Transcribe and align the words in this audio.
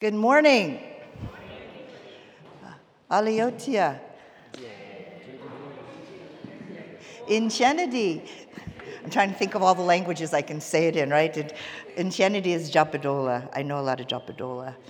Good 0.00 0.14
morning. 0.14 0.80
Aliotia. 3.10 4.00
Inchenity. 7.28 8.24
I'm 9.04 9.10
trying 9.10 9.30
to 9.30 9.36
think 9.36 9.54
of 9.54 9.62
all 9.62 9.74
the 9.74 9.82
languages 9.82 10.32
I 10.32 10.40
can 10.40 10.58
say 10.58 10.86
it 10.86 10.96
in, 10.96 11.10
right? 11.10 11.52
Inchenity 11.98 12.54
is 12.54 12.70
Japadola. 12.70 13.50
I 13.52 13.60
know 13.60 13.78
a 13.78 13.82
lot 13.82 14.00
of 14.00 14.06
Japadola. 14.06 14.74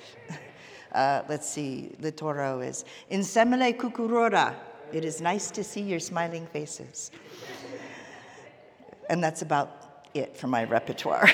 Uh, 0.93 1.23
let's 1.29 1.49
see, 1.49 1.95
Litoro 2.01 2.67
is 2.67 2.85
Insemele 3.13 3.77
Kukurora. 3.77 4.57
It 4.93 5.05
is 5.05 5.21
nice 5.21 5.49
to 5.53 5.63
see 5.63 5.83
your 5.83 6.01
smiling 6.01 6.49
faces. 6.49 7.13
And 9.09 9.23
that's 9.23 9.43
about 9.43 10.09
it 10.15 10.37
for 10.37 10.49
my 10.49 10.65
repertoire. 10.65 11.31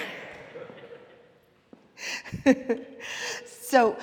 So, 3.76 3.94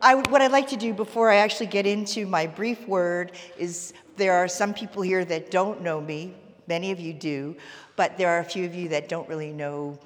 I, 0.00 0.14
what 0.14 0.40
I'd 0.40 0.52
like 0.52 0.68
to 0.68 0.76
do 0.78 0.94
before 0.94 1.28
I 1.28 1.36
actually 1.36 1.66
get 1.66 1.86
into 1.86 2.26
my 2.26 2.46
brief 2.46 2.88
word 2.88 3.32
is 3.58 3.92
there 4.16 4.32
are 4.32 4.48
some 4.48 4.72
people 4.72 5.02
here 5.02 5.22
that 5.26 5.50
don't 5.50 5.82
know 5.82 6.00
me. 6.00 6.34
Many 6.66 6.92
of 6.92 6.98
you 6.98 7.12
do, 7.12 7.54
but 7.94 8.16
there 8.16 8.30
are 8.30 8.38
a 8.38 8.44
few 8.44 8.64
of 8.64 8.74
you 8.74 8.88
that 8.88 9.10
don't 9.10 9.28
really 9.28 9.52
know 9.52 9.98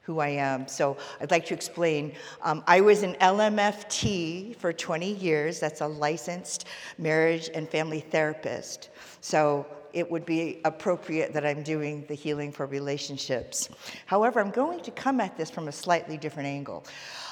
who 0.00 0.18
I 0.18 0.28
am. 0.28 0.66
So, 0.66 0.96
I'd 1.20 1.30
like 1.30 1.44
to 1.48 1.52
explain. 1.52 2.14
Um, 2.40 2.64
I 2.66 2.80
was 2.80 3.02
an 3.02 3.16
LMFT 3.16 4.56
for 4.56 4.72
20 4.72 5.12
years, 5.12 5.60
that's 5.60 5.82
a 5.82 5.86
licensed 5.86 6.64
marriage 6.96 7.50
and 7.52 7.68
family 7.68 8.00
therapist. 8.00 8.88
So, 9.20 9.66
it 9.92 10.10
would 10.10 10.24
be 10.24 10.60
appropriate 10.64 11.32
that 11.32 11.44
I'm 11.44 11.62
doing 11.62 12.04
the 12.08 12.14
healing 12.14 12.52
for 12.52 12.66
relationships. 12.66 13.68
However, 14.06 14.40
I'm 14.40 14.50
going 14.50 14.80
to 14.80 14.90
come 14.90 15.20
at 15.20 15.36
this 15.36 15.50
from 15.50 15.68
a 15.68 15.72
slightly 15.72 16.16
different 16.16 16.46
angle. 16.46 16.84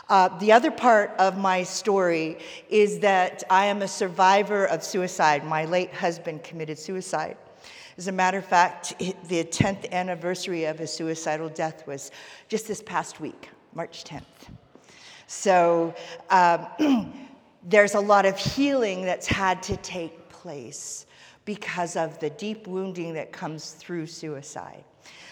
Uh, 0.09 0.29
the 0.39 0.53
other 0.53 0.71
part 0.71 1.11
of 1.19 1.37
my 1.37 1.63
story 1.63 2.39
is 2.71 2.99
that 3.01 3.45
I 3.51 3.67
am 3.67 3.83
a 3.83 3.89
survivor 3.89 4.65
of 4.65 4.83
suicide. 4.83 5.45
My 5.45 5.67
late 5.67 5.93
husband 5.93 6.43
committed 6.43 6.79
suicide. 6.79 7.37
As 7.99 8.09
a 8.09 8.13
matter 8.13 8.39
of 8.39 8.47
fact, 8.47 8.99
the 8.99 9.45
10th 9.45 9.91
anniversary 9.93 10.65
of 10.65 10.79
his 10.79 10.93
suicidal 10.93 11.49
death 11.49 11.87
was 11.87 12.11
just 12.49 12.69
this 12.69 12.81
past 12.81 13.21
week, 13.21 13.51
March 13.75 14.05
10th. 14.05 14.23
So 15.27 15.95
um, 16.31 17.13
there's 17.65 17.95
a 17.95 18.01
lot 18.01 18.25
of 18.25 18.39
healing 18.39 19.03
that's 19.03 19.27
had 19.27 19.63
to 19.65 19.77
take 19.79 20.29
place 20.31 21.05
because 21.45 21.97
of 21.97 22.19
the 22.21 22.31
deep 22.31 22.67
wounding 22.67 23.15
that 23.15 23.33
comes 23.33 23.73
through 23.73 24.07
suicide. 24.07 24.85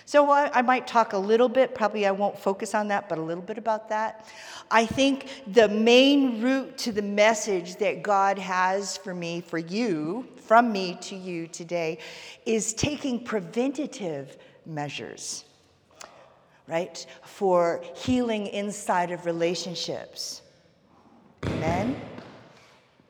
So 0.07 0.31
I, 0.31 0.63
might 0.63 0.87
talk 0.87 1.15
a 1.15 1.19
little 1.19 1.49
bit, 1.49 1.75
probably 1.75 2.07
I 2.07 2.13
won't 2.13 2.39
focus 2.39 2.77
on 2.77 2.87
that, 2.89 3.09
but 3.09 3.19
a 3.19 3.21
little 3.21 3.43
bit 3.43 3.59
about 3.59 3.89
that. 3.89 4.29
I 4.71 4.87
think 4.87 5.29
the 5.49 5.69
main 5.69 6.41
route 6.41 6.79
to 6.79 6.93
the 6.93 7.03
message 7.03 7.75
that 7.77 8.05
God 8.05 8.39
has 8.39 8.97
for 8.97 9.13
me, 9.13 9.41
for 9.41 9.59
you, 9.59 10.29
from 10.37 10.71
me 10.71 10.97
to 11.03 11.17
you 11.17 11.49
today, 11.49 11.99
is 12.47 12.73
taking 12.73 13.25
preventative 13.25 14.37
measures, 14.65 15.45
right, 16.69 17.05
for 17.25 17.83
healing 17.97 18.47
inside 18.47 19.11
of 19.11 19.27
relationships. 19.27 20.43
Amen? 21.47 22.01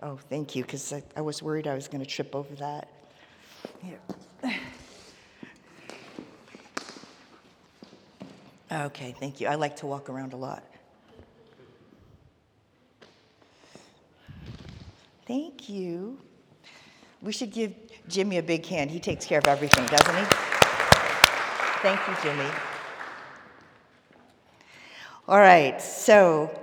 Oh, 0.01 0.19
thank 0.31 0.57
you, 0.57 0.63
because 0.63 0.95
I, 0.95 1.03
I 1.15 1.21
was 1.21 1.43
worried 1.43 1.67
I 1.67 1.75
was 1.75 1.89
going 1.89 2.03
to 2.03 2.09
trip 2.09 2.35
over 2.35 2.55
that. 2.55 2.89
Here. 3.83 4.01
Okay, 8.77 9.15
thank 9.19 9.41
you. 9.41 9.47
I 9.47 9.55
like 9.55 9.77
to 9.77 9.87
walk 9.87 10.11
around 10.11 10.35
a 10.35 10.37
lot. 10.37 10.63
Thank 15.27 15.71
you. 15.71 16.19
We 17.23 17.33
should 17.33 17.53
give 17.53 17.73
Jimmy 18.07 18.37
a 18.37 18.43
big 18.43 18.67
hand. 18.67 18.91
He 18.91 19.01
takes 19.01 19.25
care 19.25 19.39
of 19.39 19.47
everything, 19.47 19.87
doesn't 19.87 20.15
he? 20.15 20.25
Thank 21.81 22.01
you, 22.07 22.15
Jimmy. 22.23 22.51
All 25.27 25.41
right, 25.41 25.81
so 25.81 26.57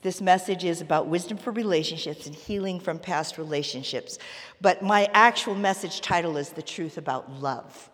this 0.00 0.20
message 0.20 0.64
is 0.64 0.80
about 0.80 1.08
wisdom 1.08 1.36
for 1.36 1.50
relationships 1.50 2.26
and 2.26 2.34
healing 2.34 2.78
from 2.78 3.00
past 3.00 3.36
relationships. 3.36 4.18
But 4.60 4.80
my 4.80 5.10
actual 5.12 5.56
message 5.56 6.00
title 6.00 6.36
is 6.36 6.50
The 6.50 6.62
Truth 6.62 6.96
About 6.96 7.30
Love. 7.32 7.90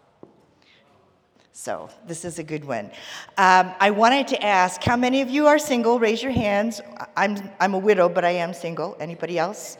So 1.59 1.89
this 2.07 2.27
is 2.27 2.39
a 2.39 2.43
good 2.43 2.67
one. 2.67 2.91
Um, 3.39 3.73
I 3.81 3.91
wanted 3.91 4.29
to 4.29 4.45
ask 4.45 4.85
how 4.85 4.95
many 4.95 5.23
of 5.23 5.31
you 5.31 5.47
are 5.47 5.59
single? 5.59 5.99
Raise 5.99 6.23
your 6.23 6.31
hands. 6.31 6.83
I'm, 7.17 7.49
I'm 7.59 7.73
a 7.73 7.79
widow, 7.79 8.11
but 8.11 8.27
I 8.27 8.33
am 8.33 8.53
single. 8.53 8.95
Anybody 9.01 9.39
else? 9.39 9.79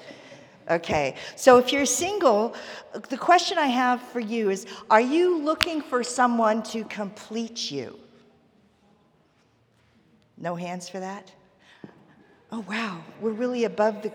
Okay. 0.71 1.17
So 1.37 1.59
if 1.59 1.73
you're 1.73 1.85
single, 1.85 2.55
the 3.11 3.19
question 3.19 3.59
I 3.59 3.67
have 3.67 4.01
for 4.01 4.21
you 4.21 4.49
is 4.49 4.67
Are 4.89 5.03
you 5.03 5.39
looking 5.39 5.83
for 5.83 6.03
someone 6.03 6.63
to 6.63 6.83
complete 6.85 7.71
you? 7.71 7.99
No 10.39 10.55
hands 10.55 10.89
for 10.89 10.99
that? 11.01 11.31
Oh, 12.51 12.65
wow. 12.67 13.05
We're 13.21 13.33
really 13.33 13.65
above 13.65 14.01
the. 14.01 14.15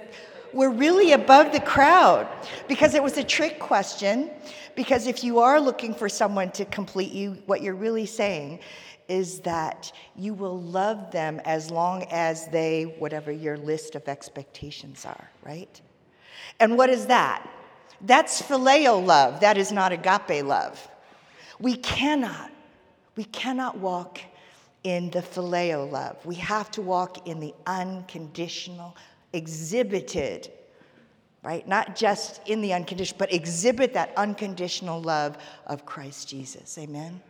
We're 0.54 0.70
really 0.70 1.14
above 1.14 1.52
the 1.52 1.60
crowd 1.62 2.28
because 2.68 2.94
it 2.94 3.04
was 3.04 3.18
a 3.18 3.24
trick 3.24 3.60
question. 3.60 4.30
Because 4.76 5.08
if 5.08 5.24
you 5.24 5.40
are 5.40 5.60
looking 5.60 5.94
for 5.94 6.08
someone 6.08 6.52
to 6.52 6.66
complete 6.66 7.12
you, 7.12 7.42
what 7.46 7.62
you're 7.62 7.76
really 7.76 8.06
saying 8.06 8.60
is 9.08 9.42
that 9.42 9.92
you 10.16 10.34
will 10.34 10.62
love 10.62 11.12
them 11.12 11.42
as 11.44 11.70
long 11.70 12.04
as 12.12 12.48
they, 12.48 12.96
whatever 13.00 13.32
your 13.32 13.58
list 13.58 13.96
of 13.96 14.08
expectations 14.08 15.06
are, 15.06 15.30
right? 15.44 15.82
And 16.60 16.78
what 16.78 16.90
is 16.90 17.08
that? 17.08 17.50
That's 18.00 18.42
phileo 18.42 19.06
love. 19.06 19.42
That 19.42 19.58
is 19.58 19.72
not 19.72 19.92
agape 19.92 20.46
love. 20.46 20.88
We 21.60 21.76
cannot, 21.76 22.52
we 23.16 23.26
cannot 23.26 23.78
walk 23.78 24.20
in 24.84 25.12
the 25.12 25.22
phileo 25.22 25.90
love. 25.92 26.26
We 26.26 26.36
have 26.36 26.72
to 26.72 26.82
walk 26.82 27.28
in 27.28 27.40
the 27.40 27.54
unconditional, 27.68 28.96
exhibited 29.34 30.52
right? 31.44 31.68
Not 31.68 31.96
just 31.96 32.42
in 32.48 32.62
the 32.62 32.74
unconditional, 32.74 33.18
but 33.18 33.34
exhibit 33.34 33.94
that 33.94 34.14
unconditional 34.16 35.02
love 35.02 35.38
of 35.66 35.86
Christ 35.86 36.30
Jesus. 36.30 36.78
Amen? 36.78 37.22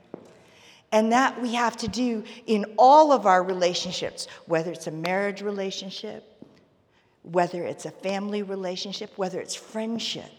And 0.91 1.12
that 1.13 1.41
we 1.41 1.53
have 1.53 1.78
to 1.78 1.88
do 1.88 2.23
in 2.45 2.66
all 2.78 3.13
of 3.13 3.25
our 3.25 3.44
relationships, 3.44 4.28
whether 4.45 4.72
it's 4.72 4.88
a 4.88 4.91
marriage 4.91 5.41
relationship, 5.41 6.25
whether 7.23 7.63
it's 7.63 7.85
a 7.85 7.91
family 7.91 8.44
relationship, 8.44 9.12
whether 9.16 9.39
it's 9.39 9.56
friendship. 9.56 10.31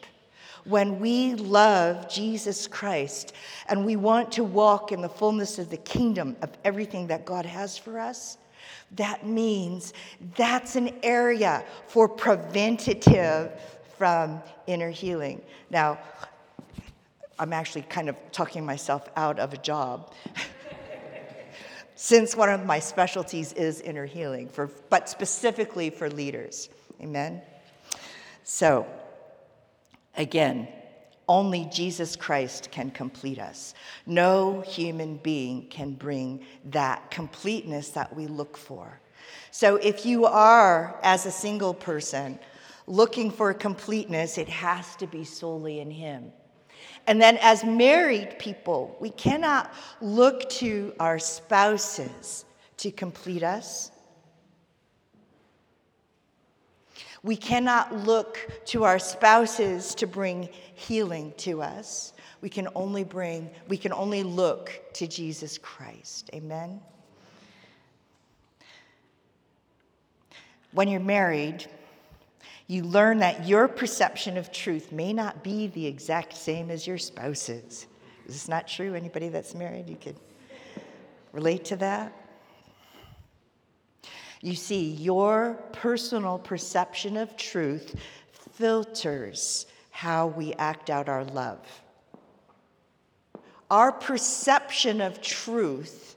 When 0.65 1.01
we 1.01 1.35
love 1.35 2.09
Jesus 2.09 2.69
Christ 2.69 3.33
and 3.69 3.87
we 3.87 3.97
want 3.97 4.31
to 4.33 4.45
walk 4.45 4.93
in 4.93 5.01
the 5.01 5.09
fullness 5.09 5.59
of 5.59 5.71
the 5.71 5.77
kingdom 5.79 6.37
of 6.43 6.51
everything 6.65 7.07
that 7.09 7.25
God 7.25 7.47
has 7.47 7.79
for 7.79 7.99
us, 7.99 8.37
that 8.93 9.27
means 9.27 9.95
that's 10.37 10.77
an 10.77 10.91
area 11.03 11.65
for 11.87 12.09
preventative 12.09 13.53
from 13.97 14.43
inner 14.67 14.91
healing. 14.91 15.41
Now, 15.71 15.99
I'm 17.39 17.53
actually 17.53 17.83
kind 17.83 18.09
of 18.09 18.17
talking 18.31 18.65
myself 18.65 19.09
out 19.17 19.39
of 19.39 19.53
a 19.53 19.57
job. 19.57 20.13
Since 21.95 22.37
one 22.37 22.49
of 22.49 22.67
my 22.67 22.79
specialties 22.79 23.53
is 23.53 23.81
inner 23.81 24.07
healing, 24.07 24.49
for, 24.49 24.69
but 24.91 25.09
specifically 25.09 25.89
for 25.89 26.11
leaders. 26.11 26.69
Amen? 27.01 27.43
So, 28.45 28.87
again, 30.17 30.69
only 31.29 31.69
Jesus 31.73 32.17
Christ 32.17 32.71
can 32.71 32.91
complete 32.91 33.39
us. 33.39 33.75
No 34.07 34.61
human 34.63 35.17
being 35.17 35.69
can 35.69 35.93
bring 35.93 36.45
that 36.67 37.11
completeness 37.11 37.91
that 37.91 38.15
we 38.15 38.27
look 38.27 38.57
for. 38.57 39.01
So 39.51 39.77
if 39.77 40.05
you 40.05 40.27
are, 40.27 40.99
as 41.03 41.27
a 41.27 41.31
single 41.31 41.75
person, 41.75 42.39
looking 42.87 43.31
for 43.31 43.53
completeness, 43.55 44.39
it 44.39 44.49
has 44.49 44.97
to 44.97 45.07
be 45.07 45.25
solely 45.25 45.81
in 45.81 45.91
Him. 45.91 46.33
And 47.07 47.21
then, 47.21 47.39
as 47.41 47.65
married 47.65 48.39
people, 48.39 48.97
we 49.01 49.11
cannot 49.11 49.73
look 50.01 50.49
to 50.51 50.95
our 51.01 51.19
spouses 51.19 52.45
to 52.79 52.91
complete 52.91 53.43
us. 53.43 53.91
We 57.23 57.37
cannot 57.37 58.05
look 58.05 58.39
to 58.67 58.85
our 58.85 58.99
spouses 58.99 59.95
to 59.97 60.07
bring 60.07 60.49
healing 60.75 61.33
to 61.39 61.63
us. 61.63 62.13
We 62.41 62.49
can 62.49 62.69
only 62.75 63.05
bring, 63.05 63.51
we 63.69 63.77
can 63.77 63.93
only 63.93 64.25
look 64.25 64.83
to 64.95 65.07
Jesus 65.07 65.57
Christ. 65.59 66.31
Amen? 66.35 66.81
When 70.73 70.89
you're 70.89 71.01
married, 71.01 71.67
you 72.67 72.83
learn 72.83 73.19
that 73.19 73.47
your 73.47 73.69
perception 73.69 74.37
of 74.37 74.51
truth 74.51 74.91
may 74.91 75.13
not 75.13 75.45
be 75.45 75.69
the 75.69 75.87
exact 75.87 76.37
same 76.37 76.71
as 76.71 76.87
your 76.87 76.99
spouse's. 76.99 77.87
Is 78.27 78.35
this 78.35 78.49
not 78.49 78.67
true? 78.67 78.95
Anybody 78.95 79.29
that's 79.29 79.55
married, 79.55 79.89
you 79.89 79.97
could 79.97 80.17
relate 81.33 81.65
to 81.67 81.77
that? 81.77 82.13
You 84.43 84.57
see, 84.57 84.91
your 84.91 85.55
personal 85.73 86.39
perception 86.39 87.17
of 87.17 87.37
truth 87.37 87.95
filters 88.55 89.67
how 89.91 90.27
we 90.27 90.53
act 90.55 90.91
out 90.91 91.09
our 91.09 91.25
love. 91.25 91.61
Our 93.71 93.93
perception 93.93 95.01
of 95.01 95.23
truth 95.23 96.17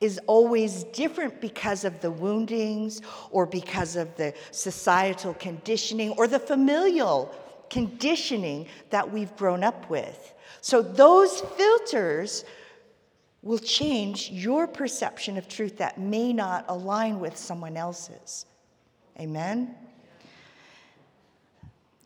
is 0.00 0.20
always 0.26 0.84
different 0.84 1.40
because 1.40 1.84
of 1.84 2.00
the 2.00 2.10
woundings 2.10 3.00
or 3.30 3.46
because 3.46 3.96
of 3.96 4.14
the 4.16 4.34
societal 4.50 5.32
conditioning 5.34 6.10
or 6.10 6.26
the 6.26 6.40
familial 6.40 7.34
conditioning 7.70 8.66
that 8.90 9.10
we've 9.10 9.34
grown 9.36 9.64
up 9.64 9.88
with. 9.88 10.34
So 10.60 10.82
those 10.82 11.40
filters 11.40 12.44
will 13.46 13.58
change 13.60 14.28
your 14.30 14.66
perception 14.66 15.38
of 15.38 15.46
truth 15.46 15.76
that 15.78 16.00
may 16.00 16.32
not 16.32 16.64
align 16.68 17.20
with 17.20 17.36
someone 17.36 17.76
else's. 17.76 18.44
Amen? 19.20 19.72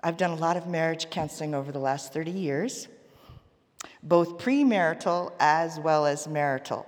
I've 0.05 0.19
done 0.19 0.33
a 0.33 0.37
lot 0.37 0.59
of 0.59 0.67
marriage 0.67 1.09
counseling 1.09 1.55
over 1.55 1.73
the 1.73 1.79
last 1.79 2.13
30 2.13 2.31
years, 2.31 2.89
both 4.03 4.37
premarital 4.37 5.33
as 5.41 5.81
well 5.81 6.05
as 6.05 6.29
marital. 6.29 6.85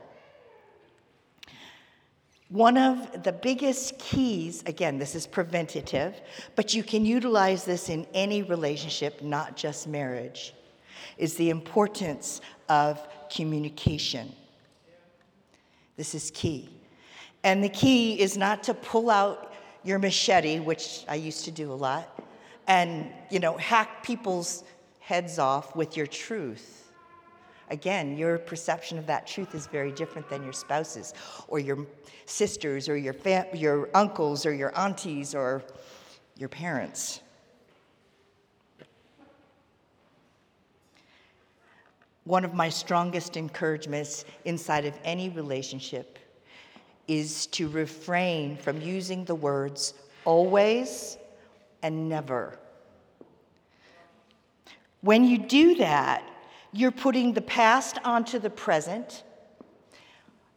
One 2.50 2.76
of 2.76 3.22
the 3.22 3.32
biggest 3.32 3.99
keys, 3.99 4.62
again, 4.66 4.99
this 4.99 5.14
is 5.14 5.26
preventative, 5.26 6.20
but 6.56 6.75
you 6.75 6.82
can 6.82 7.06
utilize 7.06 7.64
this 7.64 7.88
in 7.88 8.06
any 8.12 8.43
relationship, 8.43 9.22
not 9.22 9.56
just 9.56 9.88
marriage, 9.88 10.52
is 11.16 11.37
the 11.37 11.49
importance 11.49 12.43
of 12.69 13.00
communication. 13.31 14.31
This 16.02 16.16
is 16.16 16.32
key. 16.34 16.69
And 17.44 17.62
the 17.62 17.69
key 17.69 18.19
is 18.20 18.37
not 18.37 18.64
to 18.64 18.75
pull 18.75 19.08
out 19.08 19.54
your 19.84 20.00
machete, 20.00 20.58
which 20.58 21.04
I 21.08 21.14
used 21.14 21.44
to 21.44 21.52
do 21.52 21.70
a 21.70 21.78
lot, 21.88 22.20
and, 22.66 23.08
you 23.31 23.38
know, 23.38 23.56
hack 23.56 24.02
people's 24.02 24.64
heads 24.99 25.38
off 25.38 25.76
with 25.76 25.96
your 25.96 26.08
truth. 26.08 26.90
Again, 27.70 28.19
your 28.19 28.38
perception 28.38 28.99
of 28.99 29.06
that 29.06 29.28
truth 29.28 29.54
is 29.54 29.69
very 29.69 29.93
different 29.93 30.28
than 30.28 30.43
your 30.43 30.52
spouse's 30.52 31.14
or 31.46 31.60
your 31.60 31.87
sisters 32.26 32.88
or 32.88 32.96
your, 32.96 33.12
fam- 33.12 33.54
your 33.54 33.88
uncles 33.94 34.44
or 34.44 34.52
your 34.52 34.76
aunties 34.76 35.37
or 35.37 35.62
your 36.37 36.49
parents. 36.49 37.20
One 42.25 42.45
of 42.45 42.55
my 42.55 42.69
strongest 42.69 43.37
encouragements 43.37 44.25
inside 44.45 44.85
of 44.85 44.95
any 45.05 45.29
relationship 45.29 46.19
is 47.09 47.47
to 47.49 47.69
refrain 47.69 48.57
from 48.57 48.81
using 48.81 49.25
the 49.25 49.35
words 49.35 49.95
always 50.25 51.19
and 51.83 52.09
never. 52.09 52.59
When 55.01 55.25
you 55.25 55.39
do 55.39 55.75
that, 55.77 56.23
you're 56.73 56.93
putting 56.93 57.35
the 57.35 57.43
past 57.43 57.99
onto 58.05 58.39
the 58.39 58.51
present, 58.51 59.25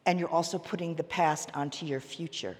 and 0.06 0.20
you're 0.20 0.30
also 0.30 0.60
putting 0.60 0.96
the 0.96 1.04
past 1.04 1.50
onto 1.56 1.86
your 1.86 2.00
future. 2.00 2.56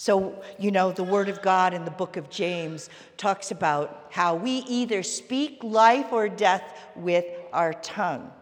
So, 0.00 0.42
you 0.58 0.70
know, 0.70 0.92
the 0.92 1.04
Word 1.04 1.28
of 1.28 1.42
God 1.42 1.74
in 1.74 1.84
the 1.84 1.90
book 1.90 2.16
of 2.16 2.30
James 2.30 2.88
talks 3.18 3.50
about 3.50 4.06
how 4.08 4.34
we 4.34 4.60
either 4.60 5.02
speak 5.02 5.62
life 5.62 6.06
or 6.10 6.26
death 6.26 6.62
with 6.96 7.26
our 7.52 7.74
tongue. 7.74 8.32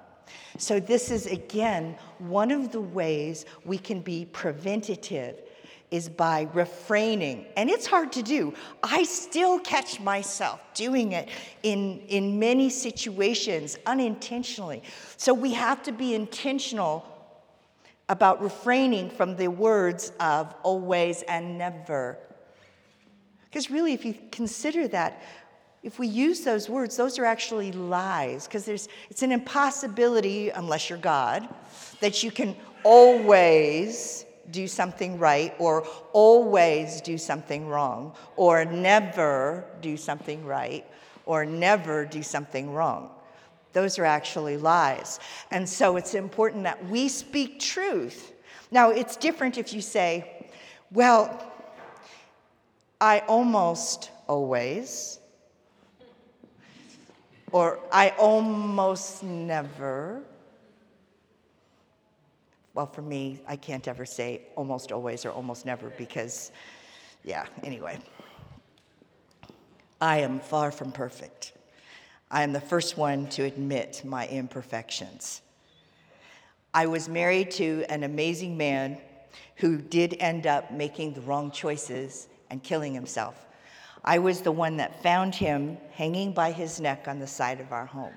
So, 0.57 0.79
this 0.79 1.11
is 1.11 1.27
again 1.27 1.97
one 2.19 2.53
of 2.53 2.71
the 2.71 2.81
ways 2.81 3.45
we 3.65 3.77
can 3.77 4.03
be 4.03 4.27
preventative 4.27 5.43
is 5.91 6.09
by 6.09 6.49
refraining. 6.55 7.47
And 7.57 7.69
it's 7.69 7.89
hard 7.89 8.13
to 8.13 8.23
do. 8.23 8.55
I 8.85 9.03
still 9.03 9.59
catch 9.59 9.99
myself 9.99 10.61
doing 10.75 11.11
it 11.11 11.29
in, 11.65 11.99
in 12.07 12.39
many 12.39 12.71
situations 12.71 13.77
unintentionally. 13.85 14.85
So 15.17 15.35
we 15.35 15.55
have 15.55 15.83
to 15.85 15.93
be 15.93 16.15
intentional 16.15 17.18
about 18.09 18.43
refraining 18.43 19.11
from 19.11 19.37
the 19.37 19.49
words 19.49 20.13
of 20.19 20.55
always 20.63 21.23
and 21.23 21.59
never. 21.59 22.19
Because 23.45 23.71
really, 23.71 23.93
if 23.93 24.05
you 24.05 24.15
consider 24.31 24.89
that, 24.89 25.23
if 25.83 25.99
we 25.99 26.07
use 26.07 26.41
those 26.41 26.69
words, 26.69 26.97
those 26.97 27.19
are 27.19 27.25
actually 27.25 27.73
lies, 27.73 28.47
because 28.47 28.69
it's 28.69 29.23
an 29.23 29.33
impossibility, 29.33 30.51
unless 30.51 30.91
you're 30.91 30.99
God, 30.99 31.49
that 32.01 32.23
you 32.23 32.31
can 32.31 32.57
always 32.83 34.25
do 34.51 34.67
something 34.67 35.19
right, 35.19 35.55
or 35.59 35.87
always 36.13 37.01
do 37.03 37.19
something 37.19 37.69
wrong, 37.69 38.15
or 38.37 38.65
never 38.65 39.65
do 39.81 39.97
something 39.97 40.45
right, 40.45 40.85
or 41.27 41.45
never 41.45 42.05
do 42.05 42.23
something 42.23 42.73
wrong. 42.73 43.11
Those 43.73 43.99
are 43.99 44.05
actually 44.05 44.57
lies. 44.57 45.21
And 45.51 45.69
so 45.69 45.97
it's 45.97 46.15
important 46.15 46.65
that 46.65 46.85
we 46.89 47.09
speak 47.09 47.61
truth. 47.61 48.33
Now, 48.71 48.91
it's 48.91 49.17
different 49.17 49.59
if 49.59 49.73
you 49.73 49.81
say, 49.81 50.51
well, 50.91 51.53
I 53.01 53.21
almost 53.21 54.11
always, 54.27 55.21
or 57.53 57.79
I 57.93 58.11
almost 58.19 59.23
never. 59.23 60.23
Well, 62.75 62.87
for 62.87 63.03
me, 63.03 63.41
I 63.47 63.57
can't 63.57 63.87
ever 63.89 64.05
say 64.05 64.43
almost 64.57 64.93
always 64.93 65.25
or 65.25 65.31
almost 65.31 65.65
never 65.65 65.91
because, 65.91 66.53
yeah, 67.25 67.47
anyway. 67.63 67.99
I 70.01 70.19
am 70.19 70.41
far 70.41 70.71
from 70.71 70.93
perfect. 70.93 71.53
I 72.31 72.43
am 72.43 72.53
the 72.53 72.61
first 72.61 72.97
one 72.97 73.29
to 73.31 73.45
admit 73.45 74.03
my 74.05 74.27
imperfections. 74.29 75.41
I 76.75 76.87
was 76.87 77.09
married 77.09 77.51
to 77.53 77.85
an 77.89 78.05
amazing 78.05 78.57
man 78.57 78.99
who 79.57 79.79
did 79.79 80.17
end 80.21 80.47
up 80.47 80.71
making 80.71 81.15
the 81.15 81.21
wrong 81.23 81.51
choices 81.51 82.29
and 82.51 82.63
killing 82.63 82.95
himself. 82.95 83.47
I 84.05 84.19
was 84.19 84.43
the 84.43 84.53
one 84.53 84.77
that 84.77 85.03
found 85.03 85.35
him 85.35 85.79
hanging 85.93 86.33
by 86.33 86.53
his 86.53 86.81
neck 86.81 87.09
on 87.09 87.19
the 87.19 87.27
side 87.27 87.61
of 87.61 87.73
our 87.73 87.87
home. 87.87 88.15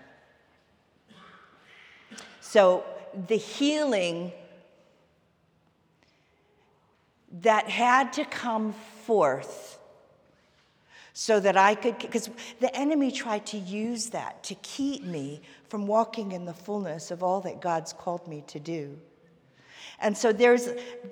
So 2.39 2.83
the 3.27 3.37
healing 3.37 4.33
that 7.41 7.69
had 7.69 8.13
to 8.13 8.25
come 8.25 8.73
forth 9.05 9.79
so 11.13 11.39
that 11.39 11.57
I 11.57 11.75
could, 11.75 11.99
because 11.99 12.29
the 12.59 12.75
enemy 12.75 13.11
tried 13.11 13.45
to 13.47 13.57
use 13.57 14.09
that 14.11 14.43
to 14.43 14.55
keep 14.55 15.03
me 15.03 15.41
from 15.67 15.87
walking 15.87 16.31
in 16.31 16.45
the 16.45 16.53
fullness 16.53 17.11
of 17.11 17.21
all 17.23 17.41
that 17.41 17.61
God's 17.61 17.93
called 17.93 18.27
me 18.27 18.43
to 18.47 18.59
do. 18.59 18.97
And 19.99 20.17
so 20.17 20.31
there's 20.31 20.69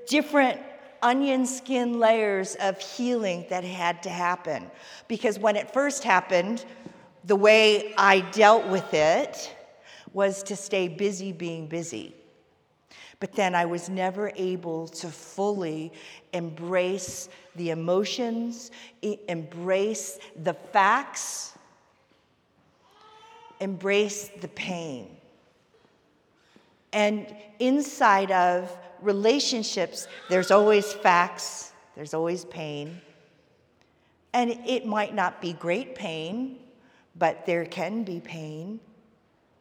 different 0.07 0.61
onion 1.01 1.45
skin 1.45 1.99
layers 1.99 2.55
of 2.55 2.79
healing 2.79 3.45
that 3.49 3.63
had 3.63 4.03
to 4.03 4.09
happen. 4.09 4.69
Because 5.07 5.39
when 5.39 5.55
it 5.55 5.71
first 5.73 6.03
happened, 6.03 6.65
the 7.23 7.35
way 7.35 7.93
I 7.97 8.21
dealt 8.21 8.67
with 8.67 8.93
it 8.93 9.55
was 10.13 10.43
to 10.43 10.55
stay 10.55 10.87
busy 10.87 11.31
being 11.31 11.67
busy. 11.67 12.15
But 13.19 13.33
then 13.33 13.53
I 13.53 13.65
was 13.65 13.89
never 13.89 14.31
able 14.35 14.88
to 14.88 15.09
fully 15.09 15.91
embrace 16.31 17.27
the 17.55 17.71
emotions, 17.71 18.71
embrace 19.01 20.19
the 20.41 20.53
facts, 20.53 21.57
embrace 23.59 24.29
the 24.39 24.47
pain. 24.47 25.17
And 26.93 27.27
inside 27.59 28.31
of 28.31 28.75
relationships, 29.01 30.07
there's 30.29 30.49
always 30.49 30.93
facts, 30.93 31.73
there's 31.95 32.13
always 32.13 32.45
pain. 32.45 33.01
And 34.33 34.51
it 34.65 34.85
might 34.85 35.13
not 35.13 35.41
be 35.41 35.53
great 35.53 35.93
pain, 35.93 36.59
but 37.17 37.45
there 37.45 37.65
can 37.65 38.03
be 38.03 38.21
pain 38.21 38.79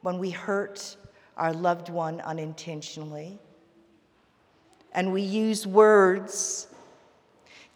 when 0.03 0.19
we 0.19 0.31
hurt 0.31 0.97
our 1.37 1.53
loved 1.53 1.89
one 1.89 2.21
unintentionally 2.21 3.41
and 4.99 5.13
we 5.13 5.23
use 5.23 5.65
words 5.65 6.67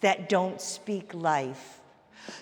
that 0.00 0.29
don't 0.29 0.61
speak 0.61 1.14
life. 1.14 1.79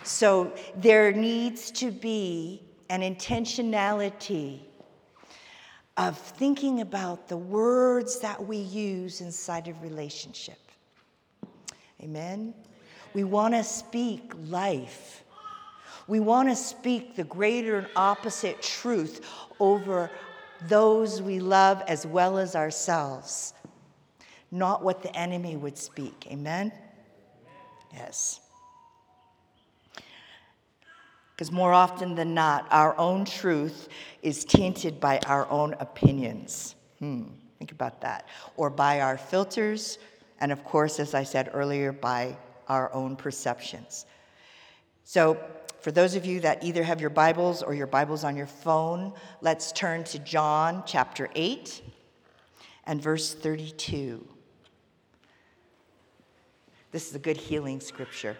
So 0.04 0.54
there 0.74 1.12
needs 1.12 1.70
to 1.72 1.90
be 1.90 2.62
an 2.88 3.02
intentionality 3.02 4.60
of 5.98 6.16
thinking 6.16 6.80
about 6.80 7.28
the 7.28 7.36
words 7.36 8.20
that 8.20 8.42
we 8.42 8.56
use 8.56 9.20
inside 9.20 9.68
of 9.68 9.82
relationship. 9.82 10.58
Amen. 12.02 12.54
We 13.12 13.22
want 13.24 13.52
to 13.52 13.62
speak 13.62 14.32
life. 14.46 15.24
We 16.08 16.20
want 16.20 16.48
to 16.48 16.56
speak 16.56 17.16
the 17.16 17.24
greater 17.24 17.76
and 17.76 17.86
opposite 17.96 18.62
truth 18.62 19.28
over 19.60 20.10
those 20.68 21.20
we 21.20 21.38
love 21.38 21.82
as 21.86 22.06
well 22.06 22.38
as 22.38 22.56
ourselves. 22.56 23.52
Not 24.50 24.82
what 24.82 25.02
the 25.02 25.14
enemy 25.16 25.56
would 25.56 25.78
speak. 25.78 26.26
Amen? 26.30 26.72
Yes. 27.92 28.40
Because 31.34 31.50
more 31.50 31.72
often 31.72 32.14
than 32.14 32.34
not, 32.34 32.66
our 32.70 32.96
own 32.98 33.24
truth 33.24 33.88
is 34.22 34.44
tainted 34.44 35.00
by 35.00 35.18
our 35.26 35.48
own 35.48 35.74
opinions. 35.80 36.74
Hmm, 36.98 37.24
think 37.58 37.72
about 37.72 38.02
that. 38.02 38.28
Or 38.56 38.68
by 38.68 39.00
our 39.00 39.16
filters, 39.16 39.98
and 40.40 40.52
of 40.52 40.62
course, 40.64 41.00
as 41.00 41.14
I 41.14 41.22
said 41.22 41.50
earlier, 41.54 41.92
by 41.92 42.36
our 42.68 42.92
own 42.92 43.16
perceptions. 43.16 44.04
So, 45.04 45.42
for 45.80 45.90
those 45.90 46.14
of 46.14 46.26
you 46.26 46.40
that 46.40 46.62
either 46.62 46.82
have 46.82 47.00
your 47.00 47.08
Bibles 47.08 47.62
or 47.62 47.72
your 47.72 47.86
Bibles 47.86 48.22
on 48.22 48.36
your 48.36 48.46
phone, 48.46 49.14
let's 49.40 49.72
turn 49.72 50.04
to 50.04 50.18
John 50.18 50.82
chapter 50.86 51.30
8 51.34 51.82
and 52.84 53.00
verse 53.00 53.32
32. 53.32 54.29
This 56.92 57.08
is 57.08 57.14
a 57.14 57.20
good 57.20 57.36
healing 57.36 57.80
scripture. 57.80 58.36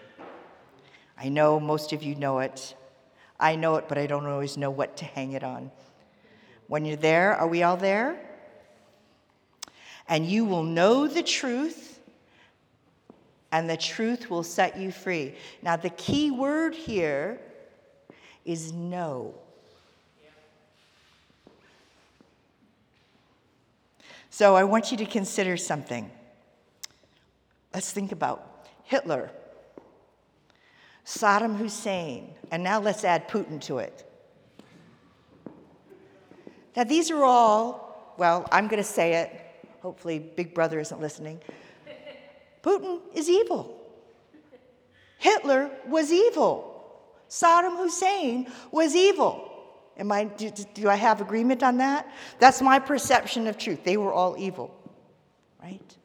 I 1.17 1.29
know 1.29 1.57
most 1.57 1.93
of 1.93 2.03
you 2.03 2.15
know 2.15 2.39
it. 2.39 2.75
I 3.39 3.55
know 3.55 3.77
it, 3.77 3.87
but 3.87 3.97
I 3.97 4.07
don't 4.07 4.25
always 4.25 4.57
know 4.57 4.69
what 4.69 4.97
to 4.97 5.05
hang 5.05 5.31
it 5.31 5.43
on. 5.43 5.71
When 6.67 6.83
you're 6.83 6.97
there, 6.97 7.33
are 7.35 7.47
we 7.47 7.63
all 7.63 7.77
there? 7.77 8.19
And 10.09 10.25
you 10.25 10.43
will 10.43 10.63
know 10.63 11.07
the 11.07 11.23
truth, 11.23 11.99
and 13.53 13.69
the 13.69 13.77
truth 13.77 14.29
will 14.29 14.43
set 14.43 14.77
you 14.77 14.91
free. 14.91 15.35
Now, 15.61 15.77
the 15.77 15.89
key 15.89 16.29
word 16.29 16.75
here 16.75 17.39
is 18.43 18.73
know. 18.73 19.33
So, 24.29 24.57
I 24.57 24.65
want 24.65 24.91
you 24.91 24.97
to 24.97 25.05
consider 25.05 25.55
something. 25.55 26.11
Let's 27.73 27.91
think 27.91 28.11
about 28.11 28.67
Hitler. 28.83 29.31
Saddam 31.05 31.57
Hussein, 31.57 32.33
and 32.51 32.63
now 32.63 32.79
let's 32.79 33.03
add 33.03 33.27
Putin 33.27 33.59
to 33.61 33.79
it. 33.79 34.05
Now, 36.75 36.83
these 36.83 37.11
are 37.11 37.23
all, 37.23 38.15
well, 38.17 38.47
I'm 38.51 38.67
going 38.67 38.81
to 38.81 38.87
say 38.87 39.15
it. 39.15 39.41
Hopefully, 39.81 40.19
Big 40.19 40.53
Brother 40.53 40.79
isn't 40.79 41.01
listening. 41.01 41.41
Putin 42.63 43.01
is 43.13 43.29
evil. 43.29 43.77
Hitler 45.17 45.71
was 45.87 46.11
evil. 46.11 46.67
Saddam 47.29 47.77
Hussein 47.77 48.51
was 48.71 48.95
evil. 48.95 49.47
Am 49.97 50.11
I, 50.11 50.25
do, 50.25 50.49
do 50.73 50.89
I 50.89 50.95
have 50.95 51.21
agreement 51.21 51.63
on 51.63 51.77
that? 51.77 52.11
That's 52.39 52.61
my 52.61 52.79
perception 52.79 53.47
of 53.47 53.57
truth. 53.57 53.83
They 53.83 53.97
were 53.97 54.13
all 54.13 54.35
evil, 54.37 54.73
right? 55.61 55.97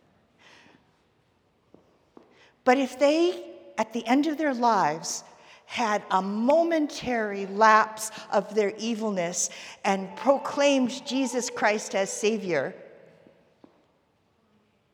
But 2.67 2.79
if 2.79 2.99
they 2.99 3.45
at 3.79 3.93
the 3.93 4.05
end 4.07 4.27
of 4.27 4.37
their 4.37 4.53
lives, 4.53 5.23
had 5.67 6.03
a 6.11 6.21
momentary 6.21 7.47
lapse 7.47 8.11
of 8.33 8.55
their 8.55 8.73
evilness 8.77 9.51
and 9.85 10.15
proclaimed 10.17 11.05
Jesus 11.07 11.49
Christ 11.49 11.95
as 11.95 12.11
Savior, 12.11 12.75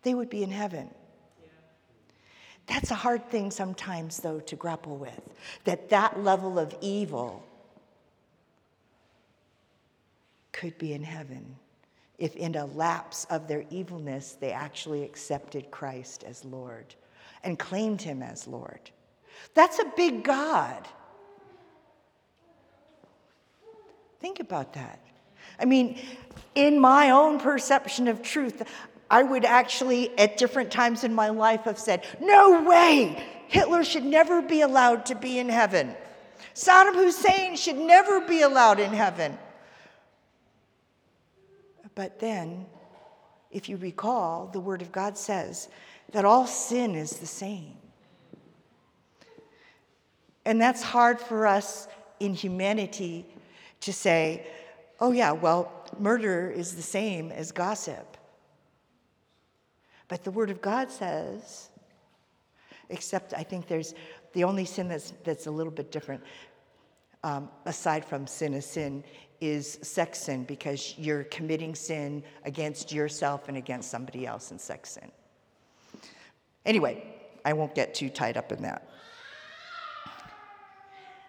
they 0.02 0.14
would 0.14 0.30
be 0.30 0.42
in 0.42 0.50
heaven. 0.50 0.90
That's 2.66 2.90
a 2.90 2.94
hard 2.94 3.28
thing 3.28 3.50
sometimes, 3.50 4.18
though, 4.18 4.40
to 4.40 4.56
grapple 4.56 4.96
with. 4.96 5.20
That 5.64 5.88
that 5.90 6.22
level 6.22 6.58
of 6.58 6.74
evil 6.80 7.44
could 10.52 10.76
be 10.78 10.92
in 10.92 11.02
heaven 11.02 11.56
if, 12.18 12.36
in 12.36 12.54
a 12.54 12.66
lapse 12.66 13.26
of 13.30 13.48
their 13.48 13.64
evilness, 13.70 14.36
they 14.40 14.52
actually 14.52 15.04
accepted 15.04 15.70
Christ 15.70 16.24
as 16.24 16.44
Lord 16.44 16.94
and 17.44 17.58
claimed 17.58 18.02
him 18.02 18.22
as 18.22 18.46
Lord. 18.46 18.90
That's 19.54 19.78
a 19.78 19.84
big 19.96 20.24
God. 20.24 20.86
Think 24.20 24.40
about 24.40 24.74
that. 24.74 25.00
I 25.58 25.64
mean, 25.64 25.98
in 26.54 26.78
my 26.78 27.10
own 27.10 27.38
perception 27.40 28.08
of 28.08 28.22
truth, 28.22 28.62
I 29.10 29.22
would 29.22 29.44
actually, 29.44 30.16
at 30.18 30.38
different 30.38 30.70
times 30.70 31.04
in 31.04 31.12
my 31.12 31.28
life, 31.28 31.62
have 31.62 31.78
said, 31.78 32.06
No 32.20 32.62
way! 32.62 33.22
Hitler 33.48 33.84
should 33.84 34.04
never 34.04 34.40
be 34.40 34.62
allowed 34.62 35.04
to 35.06 35.14
be 35.14 35.38
in 35.38 35.48
heaven. 35.48 35.94
Saddam 36.54 36.94
Hussein 36.94 37.56
should 37.56 37.76
never 37.76 38.20
be 38.20 38.42
allowed 38.42 38.80
in 38.80 38.92
heaven. 38.92 39.38
But 41.94 42.18
then, 42.18 42.64
if 43.50 43.68
you 43.68 43.76
recall, 43.76 44.46
the 44.46 44.60
Word 44.60 44.80
of 44.80 44.90
God 44.90 45.18
says 45.18 45.68
that 46.12 46.24
all 46.24 46.46
sin 46.46 46.94
is 46.94 47.16
the 47.16 47.26
same. 47.26 47.74
And 50.44 50.60
that's 50.60 50.82
hard 50.82 51.20
for 51.20 51.46
us 51.46 51.88
in 52.20 52.34
humanity 52.34 53.26
to 53.80 53.92
say, 53.92 54.46
oh, 55.00 55.12
yeah, 55.12 55.32
well, 55.32 55.72
murder 55.98 56.50
is 56.50 56.76
the 56.76 56.82
same 56.82 57.30
as 57.32 57.52
gossip. 57.52 58.16
But 60.08 60.24
the 60.24 60.30
Word 60.30 60.50
of 60.50 60.60
God 60.60 60.90
says, 60.90 61.70
except 62.88 63.34
I 63.34 63.42
think 63.42 63.66
there's 63.66 63.94
the 64.32 64.44
only 64.44 64.64
sin 64.64 64.88
that's, 64.88 65.12
that's 65.24 65.46
a 65.46 65.50
little 65.50 65.72
bit 65.72 65.90
different, 65.90 66.22
um, 67.24 67.48
aside 67.64 68.04
from 68.04 68.26
sin 68.26 68.54
is 68.54 68.66
sin, 68.66 69.04
is 69.40 69.78
sex 69.82 70.18
sin 70.18 70.44
because 70.44 70.94
you're 70.98 71.24
committing 71.24 71.74
sin 71.74 72.22
against 72.44 72.92
yourself 72.92 73.48
and 73.48 73.56
against 73.56 73.90
somebody 73.90 74.26
else 74.26 74.50
in 74.50 74.58
sex 74.58 74.90
sin. 74.90 75.10
Anyway, 76.64 77.04
I 77.44 77.52
won't 77.52 77.74
get 77.74 77.94
too 77.94 78.08
tied 78.08 78.36
up 78.36 78.52
in 78.52 78.62
that. 78.62 78.88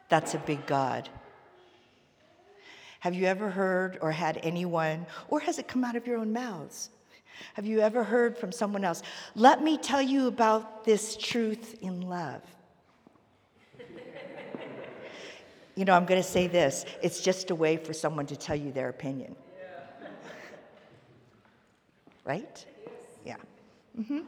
That's 0.10 0.36
a 0.36 0.40
big 0.40 0.66
God. 0.66 1.10
Have 3.00 3.16
you 3.16 3.26
ever 3.26 3.50
heard 3.50 3.98
or 4.02 4.12
had 4.12 4.40
anyone, 4.44 5.06
or 5.28 5.40
has 5.42 5.60
it 5.60 5.68
come 5.68 5.84
out 5.84 5.96
of 5.96 6.08
your 6.08 6.18
own 6.18 6.32
mouths? 6.32 6.90
Have 7.56 7.66
you 7.66 7.80
ever 7.80 8.04
heard 8.04 8.38
from 8.38 8.52
someone 8.52 8.86
else? 8.86 9.02
Let 9.36 9.62
me 9.62 9.78
tell 9.78 10.02
you 10.02 10.28
about 10.28 10.86
this 10.86 11.18
truth 11.18 11.76
in 11.82 12.02
love. 12.02 12.42
you 15.76 15.84
know, 15.84 15.94
I'm 15.94 16.06
going 16.06 16.22
to 16.22 16.28
say 16.28 16.48
this 16.48 16.86
it's 17.02 17.22
just 17.22 17.50
a 17.52 17.56
way 17.56 17.78
for 17.78 17.92
someone 17.92 18.26
to 18.28 18.36
tell 18.36 18.56
you 18.56 18.72
their 18.72 18.90
opinion. 18.90 19.36
right? 22.24 22.66
Yeah. 23.26 23.38
Mm-hmm. 24.00 24.20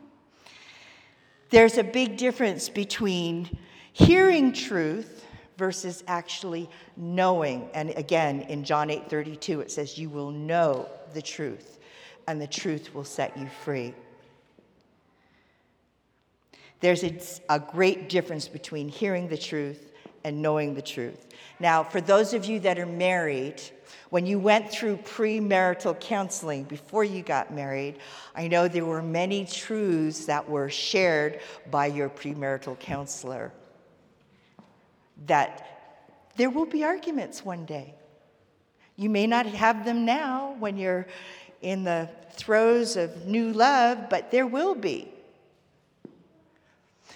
There's 1.55 1.77
a 1.77 1.85
big 1.85 2.17
difference 2.17 2.67
between 2.67 3.49
hearing 3.93 4.51
truth 4.51 5.25
versus 5.57 6.03
actually 6.05 6.69
knowing. 6.97 7.69
And 7.73 7.91
again, 7.91 8.41
in 8.41 8.65
John 8.65 8.89
8 8.89 9.09
32, 9.09 9.61
it 9.61 9.71
says, 9.71 9.97
You 9.97 10.09
will 10.09 10.31
know 10.31 10.89
the 11.13 11.21
truth, 11.21 11.79
and 12.27 12.41
the 12.41 12.45
truth 12.45 12.93
will 12.93 13.05
set 13.05 13.37
you 13.37 13.47
free. 13.63 13.93
There's 16.81 17.05
a, 17.05 17.17
a 17.49 17.59
great 17.59 18.09
difference 18.09 18.49
between 18.49 18.89
hearing 18.89 19.29
the 19.29 19.37
truth 19.37 19.93
and 20.25 20.41
knowing 20.41 20.73
the 20.73 20.81
truth. 20.81 21.27
Now, 21.59 21.83
for 21.83 22.01
those 22.01 22.33
of 22.33 22.45
you 22.45 22.59
that 22.61 22.79
are 22.79 22.87
married, 22.87 23.61
when 24.09 24.25
you 24.25 24.39
went 24.39 24.71
through 24.71 24.97
premarital 24.97 25.99
counseling 25.99 26.63
before 26.63 27.03
you 27.03 27.21
got 27.21 27.53
married, 27.53 27.99
I 28.35 28.47
know 28.47 28.67
there 28.67 28.85
were 28.85 29.03
many 29.03 29.45
truths 29.45 30.25
that 30.25 30.49
were 30.49 30.67
shared 30.67 31.41
by 31.69 31.85
your 31.85 32.09
premarital 32.09 32.79
counselor. 32.79 33.53
That 35.27 36.31
there 36.37 36.49
will 36.49 36.65
be 36.65 36.83
arguments 36.83 37.45
one 37.45 37.65
day. 37.65 37.93
You 38.95 39.11
may 39.11 39.27
not 39.27 39.45
have 39.45 39.85
them 39.85 40.05
now 40.05 40.55
when 40.57 40.75
you're 40.75 41.05
in 41.61 41.83
the 41.83 42.09
throes 42.31 42.97
of 42.97 43.27
new 43.27 43.53
love, 43.53 44.09
but 44.09 44.31
there 44.31 44.47
will 44.47 44.73
be. 44.73 45.11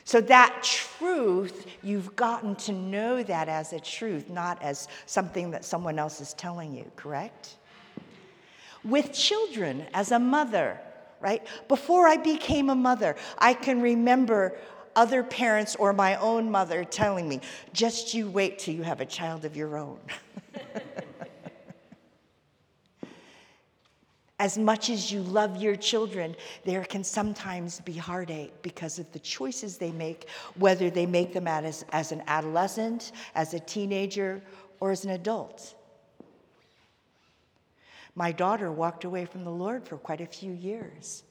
So, 0.10 0.22
that 0.22 0.64
truth, 0.64 1.68
you've 1.84 2.16
gotten 2.16 2.56
to 2.56 2.72
know 2.72 3.22
that 3.22 3.48
as 3.48 3.74
a 3.74 3.80
truth, 3.80 4.28
not 4.28 4.60
as 4.60 4.88
something 5.06 5.52
that 5.52 5.64
someone 5.64 6.00
else 6.00 6.20
is 6.20 6.34
telling 6.34 6.74
you, 6.74 6.92
correct? 6.96 7.58
With 8.84 9.14
children, 9.14 9.86
as 9.94 10.12
a 10.12 10.18
mother, 10.18 10.80
right? 11.20 11.46
Before 11.68 12.08
I 12.08 12.18
became 12.18 12.72
a 12.72 12.76
mother, 12.76 13.18
I 13.38 13.54
can 13.54 13.82
remember 13.82 14.58
other 14.96 15.22
parents 15.22 15.76
or 15.76 15.94
my 15.94 16.16
own 16.16 16.50
mother 16.50 16.84
telling 16.84 17.30
me, 17.30 17.42
just 17.72 18.16
you 18.16 18.32
wait 18.32 18.58
till 18.58 18.74
you 18.74 18.82
have 18.82 19.02
a 19.02 19.06
child 19.06 19.46
of 19.46 19.56
your 19.56 19.78
own. 19.78 20.00
As 24.40 24.58
much 24.58 24.90
as 24.90 25.12
you 25.12 25.22
love 25.22 25.62
your 25.62 25.76
children, 25.76 26.34
there 26.64 26.86
can 26.86 27.04
sometimes 27.04 27.82
be 27.82 27.92
heartache 27.92 28.54
because 28.62 28.98
of 28.98 29.12
the 29.12 29.20
choices 29.20 29.78
they 29.78 29.92
make, 29.92 30.30
whether 30.58 30.90
they 30.90 31.06
make 31.06 31.34
them 31.34 31.46
as, 31.46 31.84
as 31.92 32.14
an 32.14 32.24
adolescent, 32.26 33.12
as 33.36 33.54
a 33.54 33.60
teenager, 33.60 34.42
or 34.80 34.92
as 34.92 35.04
an 35.04 35.12
adult. 35.12 35.76
My 38.16 38.32
daughter 38.32 38.72
walked 38.72 39.04
away 39.04 39.26
from 39.26 39.44
the 39.44 39.52
Lord 39.52 39.86
for 39.86 39.98
quite 39.98 40.22
a 40.22 40.26
few 40.26 40.54
years. 40.54 41.24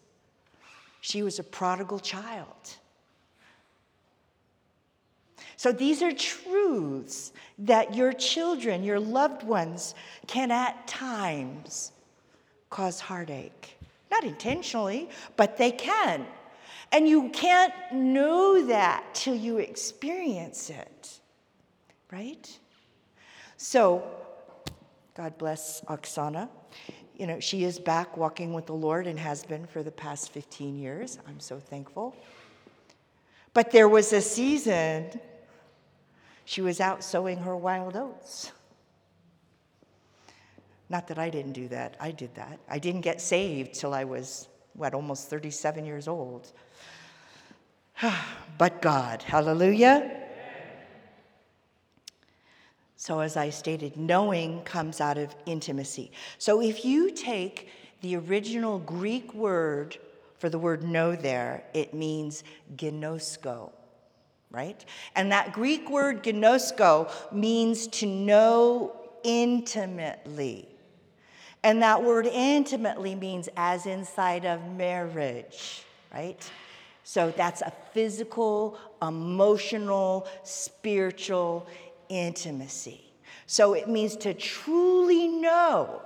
She 1.00 1.23
was 1.23 1.38
a 1.38 1.45
prodigal 1.45 2.00
child. 2.00 2.77
So 5.57 5.73
these 5.73 6.03
are 6.03 6.12
truths 6.12 7.33
that 7.59 7.95
your 7.95 8.12
children, 8.12 8.85
your 8.85 9.00
loved 9.00 9.43
ones, 9.43 9.95
can 10.27 10.50
at 10.50 10.87
times 10.87 11.93
cause 12.71 13.01
heartache. 13.01 13.77
Not 14.11 14.25
intentionally, 14.25 15.09
but 15.37 15.57
they 15.57 15.71
can. 15.71 16.27
And 16.93 17.09
you 17.09 17.29
can't 17.31 17.75
know 17.93 18.67
that 18.67 19.05
till 19.15 19.35
you 19.35 19.59
experience 19.59 20.71
it, 20.71 21.21
right? 22.11 22.59
So, 23.59 24.03
God 25.15 25.37
bless 25.37 25.83
Oksana. 25.83 26.49
You 27.17 27.27
know, 27.27 27.41
she 27.41 27.65
is 27.65 27.79
back 27.79 28.17
walking 28.17 28.55
with 28.55 28.67
the 28.67 28.75
Lord 28.75 29.07
and 29.07 29.19
has 29.19 29.45
been 29.45 29.67
for 29.67 29.83
the 29.83 29.91
past 29.91 30.31
15 30.31 30.79
years. 30.79 31.19
I'm 31.29 31.41
so 31.41 31.59
thankful. 31.59 32.17
But 33.53 33.73
there 33.73 33.89
was 33.89 34.13
a 34.13 34.21
season 34.21 35.21
she 36.45 36.63
was 36.63 36.81
out 36.81 37.05
sowing 37.05 37.39
her 37.39 37.55
wild 37.55 37.95
oats. 37.95 38.53
Not 40.90 41.09
that 41.09 41.18
I 41.18 41.28
didn't 41.30 41.52
do 41.52 41.68
that, 41.68 41.97
I 42.00 42.11
did 42.11 42.35
that. 42.37 42.59
I 42.68 42.78
didn't 42.78 43.02
get 43.02 43.21
saved 43.21 43.75
till 43.75 43.92
I 43.92 44.04
was, 44.04 44.49
what, 44.75 44.95
almost 44.95 45.28
37 45.28 45.85
years 45.85 46.09
old. 46.09 46.52
but 48.59 48.80
God, 48.80 49.23
hallelujah. 49.23 50.25
So, 52.97 53.21
as 53.21 53.37
I 53.37 53.50
stated, 53.50 53.97
knowing 53.97 54.62
comes 54.62 55.00
out 55.00 55.18
of 55.18 55.35
intimacy. 55.47 56.11
So, 56.38 56.61
if 56.61 56.85
you 56.85 57.12
take 57.12 57.68
the 58.00 58.16
original 58.16 58.80
Greek 58.80 59.33
word 59.35 59.99
for 60.38 60.49
the 60.49 60.59
word 60.59 60.83
know 60.83 61.14
there, 61.14 61.64
it 61.75 61.95
means 61.95 62.42
gnosko 62.76 63.73
right? 64.50 64.85
And 65.14 65.30
that 65.33 65.52
Greek 65.52 65.90
word 65.90 66.23
gnosko 66.23 67.11
means 67.33 67.87
to 67.88 68.07
know 68.07 68.97
intimately. 69.23 70.68
And 71.62 71.83
that 71.83 72.03
word 72.03 72.27
intimately 72.27 73.15
means 73.15 73.49
as 73.57 73.87
inside 73.87 74.45
of 74.45 74.65
marriage, 74.77 75.83
right? 76.15 76.50
So 77.05 77.33
that's 77.37 77.62
a 77.62 77.73
physical, 77.93 78.79
emotional, 79.03 80.29
spiritual 80.45 81.67
intimacy. 82.09 83.05
So 83.47 83.73
it 83.73 83.88
means 83.88 84.17
to 84.19 84.35
truly 84.35 85.29
know. 85.29 86.03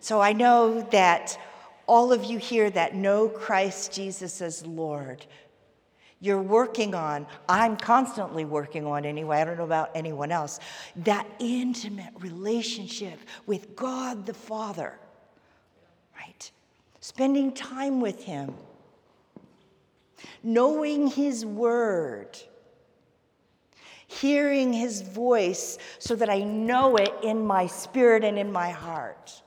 So 0.00 0.20
I 0.20 0.32
know 0.32 0.82
that 0.90 1.38
all 1.86 2.12
of 2.12 2.24
you 2.24 2.38
here 2.38 2.70
that 2.70 2.94
know 2.94 3.28
Christ 3.28 3.92
Jesus 3.92 4.42
as 4.42 4.66
Lord 4.66 5.24
you're 6.20 6.42
working 6.42 6.94
on, 6.94 7.26
I'm 7.48 7.76
constantly 7.76 8.44
working 8.44 8.86
on 8.86 9.04
anyway, 9.04 9.40
I 9.40 9.44
don't 9.44 9.58
know 9.58 9.64
about 9.64 9.90
anyone 9.94 10.32
else, 10.32 10.60
that 10.96 11.26
intimate 11.38 12.12
relationship 12.18 13.18
with 13.46 13.76
God 13.76 14.24
the 14.26 14.34
Father, 14.34 14.98
right? 16.16 16.50
Spending 17.00 17.52
time 17.52 18.00
with 18.00 18.24
Him, 18.24 18.54
knowing 20.42 21.08
His 21.08 21.44
Word, 21.44 22.38
hearing 24.06 24.72
His 24.72 25.02
voice 25.02 25.78
so 25.98 26.14
that 26.16 26.30
I 26.30 26.40
know 26.40 26.96
it 26.96 27.12
in 27.22 27.44
my 27.44 27.66
spirit 27.66 28.24
and 28.24 28.38
in 28.38 28.50
my 28.50 28.70
heart. 28.70 29.42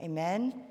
Amen? 0.00 0.64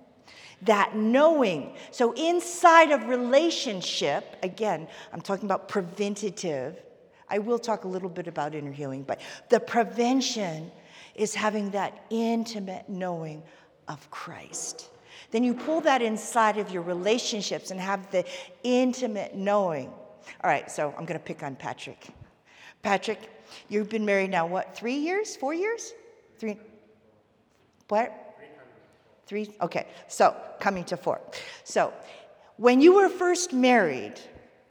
That 0.63 0.95
knowing. 0.95 1.75
So, 1.91 2.11
inside 2.13 2.91
of 2.91 3.07
relationship, 3.07 4.37
again, 4.43 4.87
I'm 5.11 5.21
talking 5.21 5.45
about 5.45 5.67
preventative. 5.67 6.81
I 7.29 7.39
will 7.39 7.59
talk 7.59 7.85
a 7.85 7.87
little 7.87 8.09
bit 8.09 8.27
about 8.27 8.53
inner 8.53 8.71
healing, 8.71 9.03
but 9.03 9.21
the 9.49 9.59
prevention 9.59 10.71
is 11.15 11.33
having 11.33 11.71
that 11.71 12.05
intimate 12.09 12.89
knowing 12.89 13.43
of 13.87 14.09
Christ. 14.11 14.89
Then 15.31 15.43
you 15.43 15.53
pull 15.53 15.81
that 15.81 16.01
inside 16.01 16.57
of 16.57 16.71
your 16.71 16.83
relationships 16.83 17.71
and 17.71 17.79
have 17.79 18.09
the 18.11 18.25
intimate 18.63 19.35
knowing. 19.35 19.87
All 20.43 20.49
right, 20.49 20.69
so 20.69 20.89
I'm 20.97 21.05
going 21.05 21.19
to 21.19 21.23
pick 21.23 21.41
on 21.41 21.55
Patrick. 21.55 22.07
Patrick, 22.81 23.29
you've 23.69 23.89
been 23.89 24.05
married 24.05 24.29
now, 24.29 24.45
what, 24.45 24.75
three 24.75 24.95
years? 24.95 25.35
Four 25.35 25.53
years? 25.53 25.93
Three? 26.37 26.57
What? 27.87 28.30
Three? 29.31 29.49
Okay, 29.61 29.87
so 30.09 30.35
coming 30.59 30.83
to 30.83 30.97
four. 30.97 31.21
So 31.63 31.93
when 32.57 32.81
you 32.81 32.95
were 32.95 33.07
first 33.07 33.53
married, 33.53 34.15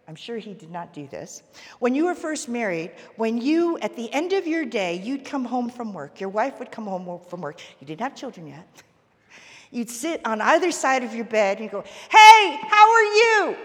I'm 0.07 0.15
sure 0.15 0.37
he 0.37 0.53
did 0.53 0.71
not 0.71 0.93
do 0.93 1.07
this. 1.07 1.43
When 1.79 1.95
you 1.95 2.05
were 2.05 2.15
first 2.15 2.47
married, 2.47 2.91
when 3.17 3.41
you, 3.41 3.79
at 3.79 3.97
the 3.97 4.13
end 4.13 4.35
of 4.35 4.47
your 4.47 4.67
day, 4.67 5.01
you'd 5.03 5.25
come 5.25 5.47
home 5.47 5.71
from 5.71 5.95
work, 5.95 6.21
your 6.21 6.29
wife 6.29 6.59
would 6.59 6.71
come 6.71 6.85
home 6.85 7.21
from 7.27 7.41
work, 7.41 7.59
you 7.81 7.87
didn't 7.87 8.03
have 8.03 8.15
children 8.15 8.49
yet. 8.49 8.83
You'd 9.71 9.89
sit 9.89 10.21
on 10.27 10.43
either 10.43 10.73
side 10.73 11.05
of 11.05 11.15
your 11.15 11.25
bed 11.25 11.57
and 11.57 11.65
you 11.65 11.71
go, 11.71 11.83
Hey, 12.11 12.59
how 12.69 12.91
are 12.93 13.05
you? 13.05 13.57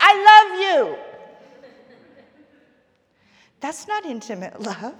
I 0.00 0.12
love 0.30 0.60
you. 0.62 0.96
That's 3.60 3.86
not 3.86 4.06
intimate 4.06 4.58
love. 4.62 4.94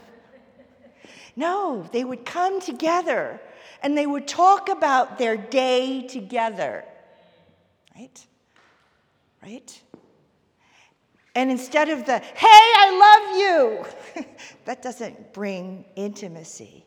No, 1.37 1.89
they 1.91 2.05
would 2.05 2.27
come 2.27 2.61
together 2.61 3.41
and 3.83 3.97
they 3.97 4.07
would 4.07 4.27
talk 4.27 4.69
about 4.69 5.19
their 5.19 5.37
day 5.37 6.07
together. 6.07 6.85
Right? 7.97 8.27
Right? 9.43 9.83
And 11.35 11.51
instead 11.51 11.89
of 11.89 12.05
the, 12.05 12.19
hey, 12.19 12.47
I 12.47 13.87
love 14.17 14.25
you, 14.25 14.25
that 14.65 14.83
doesn't 14.83 15.33
bring 15.33 15.85
intimacy. 15.95 16.85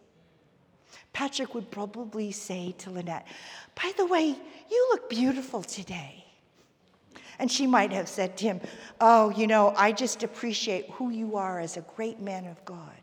Patrick 1.13 1.53
would 1.55 1.71
probably 1.71 2.31
say 2.31 2.73
to 2.79 2.89
Lynette, 2.89 3.27
by 3.75 3.91
the 3.97 4.05
way, 4.05 4.35
you 4.69 4.87
look 4.91 5.09
beautiful 5.09 5.63
today. 5.63 6.25
And 7.39 7.51
she 7.51 7.65
might 7.65 7.91
have 7.91 8.07
said 8.07 8.37
to 8.37 8.45
him, 8.45 8.61
Oh, 8.99 9.29
you 9.31 9.47
know, 9.47 9.73
I 9.75 9.91
just 9.91 10.21
appreciate 10.21 10.89
who 10.91 11.09
you 11.09 11.37
are 11.37 11.59
as 11.59 11.75
a 11.75 11.81
great 11.95 12.19
man 12.19 12.45
of 12.45 12.63
God. 12.65 13.01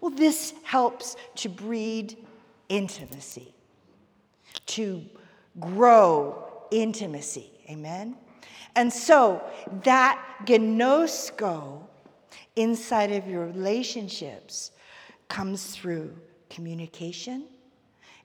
Well, 0.00 0.10
this 0.10 0.54
helps 0.62 1.16
to 1.36 1.48
breed 1.48 2.16
intimacy, 2.68 3.54
to 4.66 5.04
grow 5.58 6.44
intimacy. 6.70 7.50
Amen? 7.70 8.16
And 8.76 8.92
so 8.92 9.42
that 9.84 10.22
gnosko 10.44 11.82
inside 12.56 13.12
of 13.12 13.26
your 13.26 13.46
relationships 13.46 14.72
comes 15.28 15.74
through 15.74 16.16
communication 16.50 17.44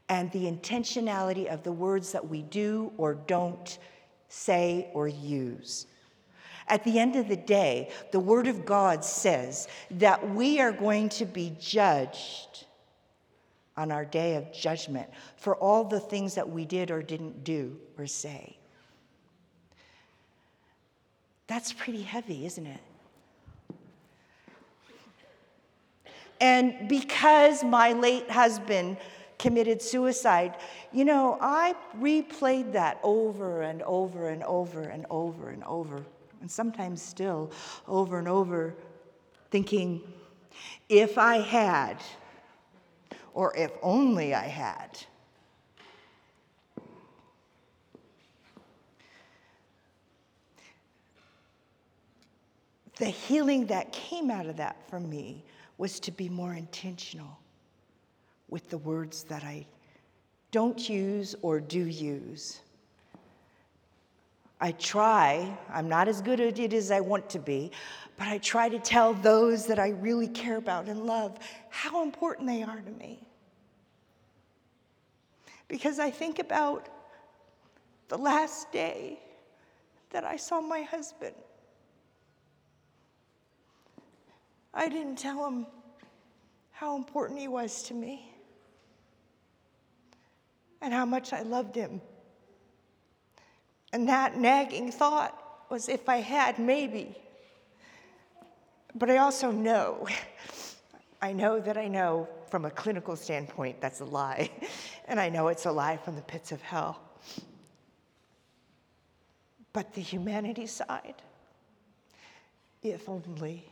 and 0.09 0.31
the 0.31 0.45
intentionality 0.45 1.47
of 1.47 1.63
the 1.63 1.71
words 1.71 2.11
that 2.11 2.27
we 2.27 2.41
do 2.43 2.91
or 2.97 3.15
don't 3.15 3.79
say 4.27 4.89
or 4.93 5.07
use. 5.07 5.87
At 6.67 6.83
the 6.83 6.99
end 6.99 7.15
of 7.15 7.27
the 7.27 7.35
day, 7.35 7.91
the 8.11 8.19
Word 8.19 8.47
of 8.47 8.65
God 8.65 9.03
says 9.03 9.67
that 9.91 10.33
we 10.33 10.59
are 10.59 10.71
going 10.71 11.09
to 11.09 11.25
be 11.25 11.55
judged 11.59 12.65
on 13.75 13.91
our 13.91 14.05
day 14.05 14.35
of 14.35 14.51
judgment 14.53 15.09
for 15.35 15.55
all 15.55 15.83
the 15.83 15.99
things 15.99 16.35
that 16.35 16.49
we 16.49 16.65
did 16.65 16.91
or 16.91 17.01
didn't 17.01 17.43
do 17.43 17.77
or 17.97 18.05
say. 18.07 18.57
That's 21.47 21.73
pretty 21.73 22.03
heavy, 22.03 22.45
isn't 22.45 22.65
it? 22.65 22.79
And 26.39 26.89
because 26.89 27.63
my 27.63 27.93
late 27.93 28.29
husband 28.29 28.97
committed 29.39 29.81
suicide, 29.81 30.55
you 30.91 31.05
know, 31.05 31.37
I 31.39 31.75
replayed 31.99 32.73
that 32.73 32.99
over 33.03 33.61
and 33.61 33.81
over 33.83 34.29
and 34.29 34.43
over 34.43 34.83
and 34.83 35.05
over 35.09 35.49
and 35.49 35.63
over, 35.63 36.03
and 36.41 36.51
sometimes 36.51 37.01
still 37.01 37.51
over 37.87 38.19
and 38.19 38.27
over, 38.27 38.75
thinking, 39.51 40.01
if 40.89 41.17
I 41.17 41.37
had, 41.37 41.97
or 43.33 43.55
if 43.55 43.71
only 43.81 44.33
I 44.33 44.47
had. 44.47 44.97
The 52.97 53.05
healing 53.05 53.65
that 53.67 53.91
came 53.91 54.29
out 54.29 54.45
of 54.45 54.57
that 54.57 54.77
for 54.89 54.99
me 54.99 55.43
was 55.77 55.99
to 56.01 56.11
be 56.11 56.29
more 56.29 56.53
intentional 56.53 57.39
with 58.49 58.69
the 58.69 58.77
words 58.77 59.23
that 59.23 59.43
I 59.43 59.65
don't 60.51 60.87
use 60.87 61.35
or 61.41 61.59
do 61.59 61.85
use. 61.85 62.61
I 64.59 64.71
try, 64.73 65.57
I'm 65.69 65.89
not 65.89 66.07
as 66.07 66.21
good 66.21 66.39
at 66.39 66.57
it 66.59 66.73
as 66.73 66.91
I 66.91 66.99
want 66.99 67.29
to 67.31 67.39
be, 67.39 67.71
but 68.17 68.27
I 68.27 68.37
try 68.37 68.69
to 68.69 68.79
tell 68.79 69.13
those 69.13 69.65
that 69.67 69.79
I 69.79 69.89
really 69.89 70.27
care 70.27 70.57
about 70.57 70.87
and 70.87 71.05
love 71.05 71.37
how 71.69 72.03
important 72.03 72.47
they 72.47 72.63
are 72.63 72.79
to 72.79 72.91
me. 72.91 73.19
Because 75.67 75.99
I 75.99 76.11
think 76.11 76.39
about 76.39 76.87
the 78.07 78.17
last 78.17 78.71
day 78.71 79.19
that 80.11 80.23
I 80.23 80.37
saw 80.37 80.61
my 80.61 80.83
husband. 80.83 81.35
I 84.73 84.87
didn't 84.87 85.17
tell 85.17 85.45
him 85.47 85.65
how 86.71 86.95
important 86.95 87.39
he 87.39 87.47
was 87.47 87.83
to 87.83 87.93
me 87.93 88.31
and 90.81 90.93
how 90.93 91.05
much 91.05 91.33
I 91.33 91.41
loved 91.41 91.75
him. 91.75 92.01
And 93.93 94.09
that 94.09 94.37
nagging 94.37 94.91
thought 94.91 95.39
was 95.69 95.87
if 95.87 96.09
I 96.09 96.17
had, 96.17 96.57
maybe. 96.57 97.15
But 98.95 99.11
I 99.11 99.17
also 99.17 99.51
know, 99.51 100.07
I 101.21 101.31
know 101.31 101.59
that 101.59 101.77
I 101.77 101.87
know 101.87 102.27
from 102.49 102.65
a 102.65 102.71
clinical 102.71 103.15
standpoint 103.15 103.79
that's 103.79 104.01
a 104.01 104.05
lie. 104.05 104.51
And 105.05 105.19
I 105.19 105.27
know 105.27 105.49
it's 105.49 105.65
a 105.65 105.71
lie 105.71 105.97
from 105.97 106.15
the 106.15 106.21
pits 106.21 106.53
of 106.53 106.61
hell. 106.61 106.97
But 109.73 109.93
the 109.93 110.01
humanity 110.01 110.65
side, 110.65 111.15
if 112.81 113.09
only. 113.09 113.65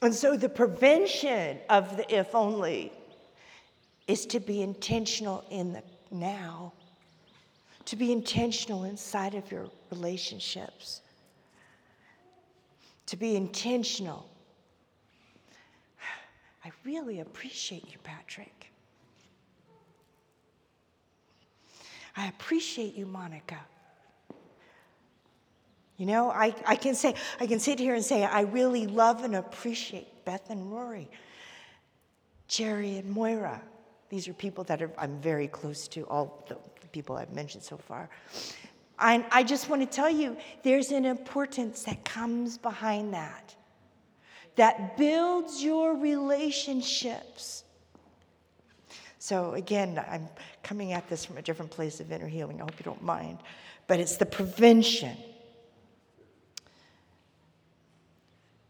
And 0.00 0.14
so 0.14 0.36
the 0.36 0.48
prevention 0.48 1.58
of 1.68 1.96
the 1.96 2.14
if 2.16 2.32
only 2.32 2.92
is 4.06 4.24
to 4.26 4.38
be 4.38 4.62
intentional 4.62 5.44
in 5.50 5.72
the 5.72 5.82
now, 6.12 6.72
to 7.86 7.96
be 7.96 8.12
intentional 8.12 8.84
inside 8.84 9.34
of 9.34 9.50
your 9.50 9.68
relationships, 9.90 11.00
to 13.06 13.16
be 13.16 13.36
intentional. 13.36 14.28
I 16.64 16.72
really 16.84 17.20
appreciate 17.20 17.84
you, 17.90 17.98
Patrick. 18.02 18.72
I 22.16 22.26
appreciate 22.26 22.94
you, 22.94 23.06
Monica. 23.06 23.58
You 25.96 26.06
know, 26.06 26.30
I, 26.30 26.54
I 26.66 26.74
can 26.74 26.94
say, 26.94 27.14
I 27.40 27.46
can 27.46 27.60
sit 27.60 27.78
here 27.78 27.94
and 27.94 28.04
say, 28.04 28.24
I 28.24 28.42
really 28.42 28.86
love 28.86 29.22
and 29.22 29.36
appreciate 29.36 30.24
Beth 30.24 30.50
and 30.50 30.72
Rory, 30.72 31.08
Jerry 32.48 32.98
and 32.98 33.10
Moira. 33.10 33.62
These 34.08 34.28
are 34.28 34.34
people 34.34 34.64
that 34.64 34.82
are, 34.82 34.90
I'm 34.98 35.20
very 35.20 35.48
close 35.48 35.88
to, 35.88 36.06
all 36.06 36.44
the, 36.48 36.56
people 36.92 37.16
I've 37.16 37.32
mentioned 37.34 37.62
so 37.62 37.76
far. 37.76 38.08
I, 38.98 39.22
I 39.30 39.42
just 39.42 39.68
want 39.68 39.82
to 39.82 39.86
tell 39.86 40.08
you 40.08 40.36
there's 40.62 40.90
an 40.92 41.04
importance 41.04 41.82
that 41.82 42.06
comes 42.06 42.56
behind 42.56 43.12
that, 43.12 43.54
that 44.54 44.96
builds 44.96 45.62
your 45.62 45.94
relationships. 45.94 47.64
So, 49.18 49.52
again, 49.52 50.02
I'm 50.08 50.28
coming 50.62 50.92
at 50.92 51.08
this 51.08 51.24
from 51.24 51.36
a 51.36 51.42
different 51.42 51.70
place 51.70 52.00
of 52.00 52.10
inner 52.10 52.28
healing. 52.28 52.60
I 52.60 52.64
hope 52.64 52.78
you 52.78 52.84
don't 52.84 53.02
mind. 53.02 53.38
But 53.88 54.00
it's 54.00 54.16
the 54.16 54.24
prevention. 54.24 55.16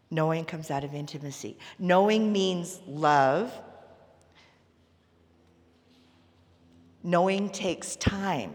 Knowing 0.09 0.45
comes 0.45 0.71
out 0.71 0.83
of 0.83 0.93
intimacy. 0.93 1.57
Knowing 1.79 2.33
means 2.33 2.79
love. 2.87 3.53
Knowing 7.07 7.49
takes 7.49 7.95
time. 7.95 8.53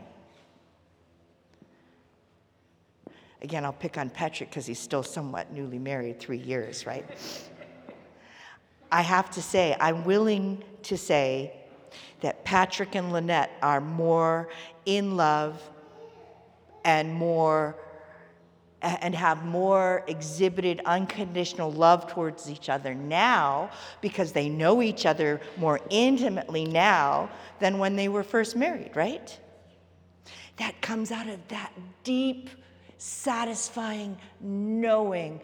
Again, 3.41 3.65
I'll 3.65 3.73
pick 3.73 3.97
on 3.97 4.11
Patrick 4.11 4.51
because 4.51 4.67
he's 4.67 4.79
still 4.79 5.03
somewhat 5.03 5.51
newly 5.51 5.79
married, 5.79 6.21
three 6.21 6.37
years, 6.37 6.85
right? 6.85 7.03
I 8.93 9.01
have 9.01 9.31
to 9.31 9.41
say, 9.41 9.75
I'm 9.81 10.05
willing 10.05 10.63
to 10.83 10.99
say 10.99 11.55
that 12.21 12.45
Patrick 12.45 12.95
and 12.95 13.11
Lynette 13.11 13.53
are 13.63 13.81
more 13.81 14.51
in 14.85 15.17
love 15.17 15.59
and 16.85 17.11
more 17.11 17.75
and 18.83 19.15
have 19.15 19.45
more 19.45 20.05
exhibited 20.09 20.81
unconditional 20.85 21.71
love 21.71 22.09
towards 22.09 22.51
each 22.51 22.69
other 22.69 22.95
now 22.95 23.71
because 24.01 24.33
they 24.33 24.49
know 24.49 24.83
each 24.83 25.07
other 25.07 25.41
more 25.57 25.81
intimately 25.91 26.65
now 26.65 27.31
than 27.61 27.79
when 27.79 27.97
they 27.97 28.09
were 28.09 28.25
first 28.25 28.57
married, 28.57 28.91
right? 28.95 29.39
That 30.57 30.81
comes 30.81 31.13
out 31.13 31.29
of 31.29 31.47
that 31.49 31.73
deep, 32.03 32.51
satisfying 32.99 34.19
knowing, 34.41 35.41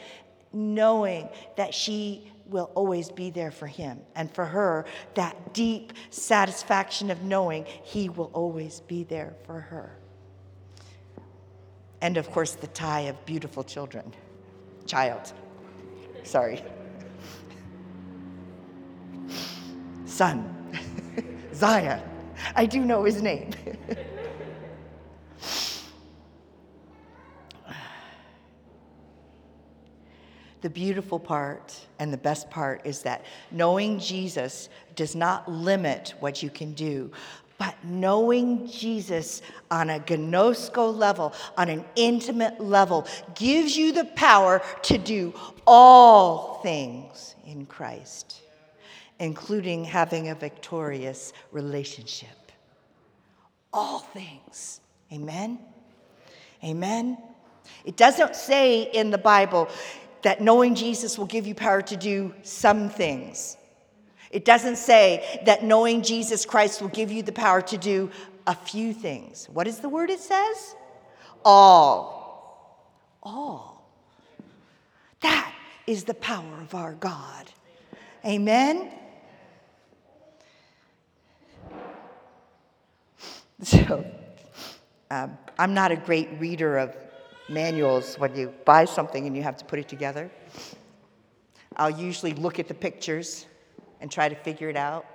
knowing 0.52 1.28
that 1.56 1.72
she 1.72 2.32
will 2.46 2.70
always 2.74 3.10
be 3.10 3.30
there 3.30 3.50
for 3.50 3.66
him. 3.66 4.00
And 4.14 4.32
for 4.34 4.44
her, 4.44 4.86
that 5.14 5.54
deep 5.54 5.92
satisfaction 6.10 7.10
of 7.10 7.22
knowing 7.22 7.66
he 7.66 8.08
will 8.08 8.30
always 8.32 8.80
be 8.80 9.04
there 9.04 9.34
for 9.44 9.60
her. 9.60 9.96
And 12.00 12.16
of 12.16 12.30
course, 12.30 12.52
the 12.52 12.68
tie 12.68 13.02
of 13.02 13.24
beautiful 13.26 13.64
children. 13.64 14.12
Child. 14.86 15.32
Sorry. 16.22 16.62
Son. 20.04 20.54
Zion. 21.54 22.00
I 22.54 22.66
do 22.66 22.84
know 22.84 23.04
his 23.04 23.22
name. 23.22 23.50
The 30.60 30.70
beautiful 30.70 31.20
part 31.20 31.86
and 32.00 32.12
the 32.12 32.16
best 32.16 32.50
part 32.50 32.84
is 32.84 33.02
that 33.02 33.24
knowing 33.52 34.00
Jesus 34.00 34.68
does 34.96 35.14
not 35.14 35.48
limit 35.48 36.14
what 36.18 36.42
you 36.42 36.50
can 36.50 36.72
do, 36.72 37.12
but 37.58 37.74
knowing 37.84 38.66
Jesus 38.68 39.42
on 39.70 39.90
a 39.90 39.98
gnosko 39.98 40.96
level, 40.96 41.34
on 41.56 41.68
an 41.68 41.84
intimate 41.96 42.60
level, 42.60 43.06
gives 43.34 43.76
you 43.76 43.92
the 43.92 44.04
power 44.04 44.62
to 44.82 44.96
do 44.96 45.34
all 45.66 46.60
things 46.62 47.34
in 47.44 47.66
Christ, 47.66 48.42
including 49.18 49.84
having 49.84 50.28
a 50.28 50.34
victorious 50.34 51.32
relationship. 51.50 52.28
All 53.72 53.98
things. 53.98 54.80
Amen? 55.12 55.58
Amen? 56.64 57.18
It 57.84 57.96
doesn't 57.96 58.34
say 58.34 58.82
in 58.82 59.10
the 59.10 59.18
Bible, 59.18 59.68
that 60.22 60.40
knowing 60.40 60.74
Jesus 60.74 61.18
will 61.18 61.26
give 61.26 61.46
you 61.46 61.54
power 61.54 61.82
to 61.82 61.96
do 61.96 62.34
some 62.42 62.88
things. 62.88 63.57
It 64.30 64.44
doesn't 64.44 64.76
say 64.76 65.40
that 65.46 65.64
knowing 65.64 66.02
Jesus 66.02 66.44
Christ 66.44 66.80
will 66.82 66.88
give 66.88 67.10
you 67.10 67.22
the 67.22 67.32
power 67.32 67.62
to 67.62 67.78
do 67.78 68.10
a 68.46 68.54
few 68.54 68.92
things. 68.92 69.48
What 69.52 69.66
is 69.66 69.80
the 69.80 69.88
word 69.88 70.10
it 70.10 70.20
says? 70.20 70.74
All. 71.44 73.18
All. 73.22 73.90
That 75.20 75.52
is 75.86 76.04
the 76.04 76.14
power 76.14 76.60
of 76.60 76.74
our 76.74 76.94
God. 76.94 77.50
Amen? 78.24 78.92
So, 83.60 84.04
um, 85.10 85.36
I'm 85.58 85.74
not 85.74 85.90
a 85.90 85.96
great 85.96 86.28
reader 86.38 86.78
of 86.78 86.96
manuals 87.48 88.14
when 88.14 88.36
you 88.36 88.54
buy 88.64 88.84
something 88.84 89.26
and 89.26 89.36
you 89.36 89.42
have 89.42 89.56
to 89.56 89.64
put 89.64 89.80
it 89.80 89.88
together. 89.88 90.30
I'll 91.76 91.90
usually 91.90 92.34
look 92.34 92.60
at 92.60 92.68
the 92.68 92.74
pictures 92.74 93.46
and 94.00 94.10
try 94.10 94.28
to 94.28 94.34
figure 94.34 94.68
it 94.68 94.76
out. 94.76 95.06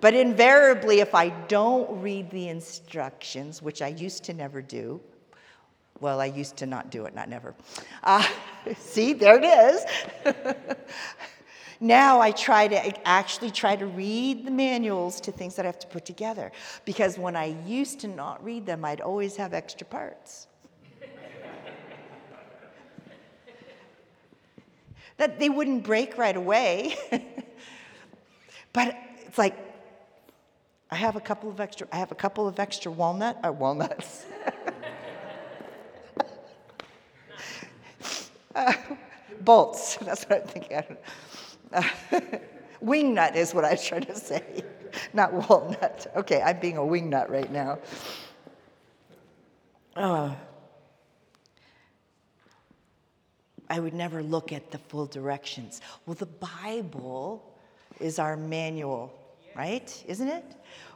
But 0.00 0.14
invariably, 0.14 1.00
if 1.00 1.14
I 1.14 1.28
don't 1.28 2.00
read 2.00 2.30
the 2.30 2.48
instructions, 2.48 3.60
which 3.60 3.82
I 3.82 3.88
used 3.88 4.24
to 4.24 4.34
never 4.34 4.62
do, 4.62 5.00
well, 6.00 6.20
I 6.20 6.26
used 6.26 6.56
to 6.58 6.66
not 6.66 6.90
do 6.90 7.04
it, 7.04 7.14
not 7.14 7.28
never. 7.28 7.54
Uh, 8.02 8.26
see, 8.78 9.12
there 9.12 9.38
it 9.38 9.44
is. 9.44 9.84
now 11.80 12.20
I 12.20 12.30
try 12.30 12.68
to 12.68 13.06
actually 13.06 13.50
try 13.50 13.76
to 13.76 13.86
read 13.86 14.46
the 14.46 14.50
manuals 14.50 15.20
to 15.22 15.32
things 15.32 15.56
that 15.56 15.66
I 15.66 15.68
have 15.68 15.78
to 15.80 15.86
put 15.86 16.06
together. 16.06 16.52
Because 16.86 17.18
when 17.18 17.36
I 17.36 17.56
used 17.66 18.00
to 18.00 18.08
not 18.08 18.42
read 18.42 18.64
them, 18.64 18.84
I'd 18.84 19.02
always 19.02 19.36
have 19.36 19.52
extra 19.52 19.86
parts. 19.86 20.46
that 25.18 25.38
they 25.38 25.50
wouldn't 25.50 25.84
break 25.84 26.16
right 26.16 26.36
away. 26.36 26.96
But 28.72 28.96
it's 29.26 29.38
like, 29.38 29.56
I 30.90 30.96
have 30.96 31.16
a 31.16 31.20
couple 31.20 31.50
of 31.50 31.60
extra, 31.60 31.86
I 31.92 31.96
have 31.96 32.10
a 32.10 32.16
couple 32.16 32.48
of 32.48 32.58
extra 32.58 32.90
walnut, 32.90 33.38
uh, 33.44 33.52
walnuts. 33.52 34.24
uh, 38.54 38.72
bolts, 39.40 39.96
that's 40.02 40.24
what 40.24 40.42
I'm 40.42 40.48
thinking. 40.48 40.96
Uh, 41.72 41.82
wingnut 42.84 43.36
is 43.36 43.54
what 43.54 43.64
I 43.64 43.72
was 43.72 43.84
trying 43.84 44.06
to 44.06 44.16
say, 44.16 44.64
not 45.12 45.32
walnut. 45.32 46.08
Okay, 46.16 46.42
I'm 46.42 46.58
being 46.58 46.76
a 46.76 46.80
wingnut 46.80 47.30
right 47.30 47.52
now. 47.52 47.78
Uh, 49.94 50.34
I 53.68 53.78
would 53.78 53.94
never 53.94 54.22
look 54.22 54.52
at 54.52 54.72
the 54.72 54.78
full 54.78 55.06
directions. 55.06 55.80
Well, 56.04 56.16
the 56.16 56.26
Bible 56.26 57.49
is 57.98 58.18
our 58.18 58.36
manual, 58.36 59.12
right? 59.56 60.04
Isn't 60.06 60.28
it? 60.28 60.44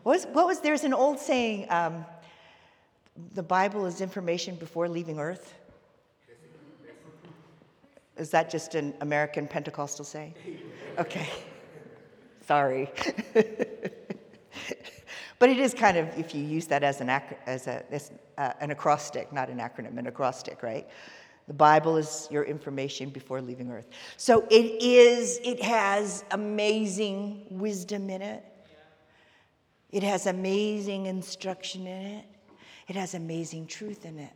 What 0.03 0.13
was, 0.13 0.27
what 0.27 0.47
was 0.47 0.61
there's 0.61 0.85
an 0.85 0.95
old 0.95 1.19
saying, 1.19 1.67
um, 1.71 2.05
the 3.35 3.43
Bible 3.43 3.87
is 3.87 4.01
information 4.01 4.57
before 4.57 4.89
leaving 4.89 5.19
Earth? 5.19 5.55
Is 8.17 8.31
that 8.31 8.49
just 8.51 8.75
an 8.75 8.95
American 9.01 9.49
Pentecostal 9.49 10.05
saying? 10.05 10.35
Okay. 10.99 11.29
Sorry. 12.47 12.91
but 15.39 15.49
it 15.49 15.59
is 15.59 15.75
kind 15.75 15.97
of, 15.97 16.07
if 16.19 16.35
you 16.35 16.45
use 16.45 16.67
that 16.69 16.85
as 16.85 17.01
an, 17.01 17.11
ac- 17.11 17.37
as, 17.47 17.67
a, 17.67 17.83
as 17.93 18.13
uh, 18.39 18.53
an 18.61 18.71
acrostic, 18.71 19.33
not 19.33 19.49
an 19.49 19.59
acronym, 19.59 19.99
an 19.99 20.07
acrostic, 20.07 20.63
right? 20.63 20.87
The 21.47 21.55
Bible 21.55 21.97
is 21.97 22.27
your 22.31 22.45
information 22.45 23.11
before 23.11 23.41
leaving 23.43 23.71
earth. 23.71 23.89
So 24.17 24.47
it 24.51 24.83
is, 24.83 25.39
it 25.45 25.63
has 25.63 26.25
amazing 26.31 27.45
wisdom 27.51 28.09
in 28.09 28.23
it. 28.23 28.45
It 29.91 30.03
has 30.03 30.27
amazing 30.27 31.07
instruction 31.07 31.87
in 31.87 32.07
it. 32.19 32.25
It 32.89 32.97
has 32.97 33.15
amazing 33.15 33.67
truth 33.67 34.05
in 34.07 34.19
it. 34.19 34.33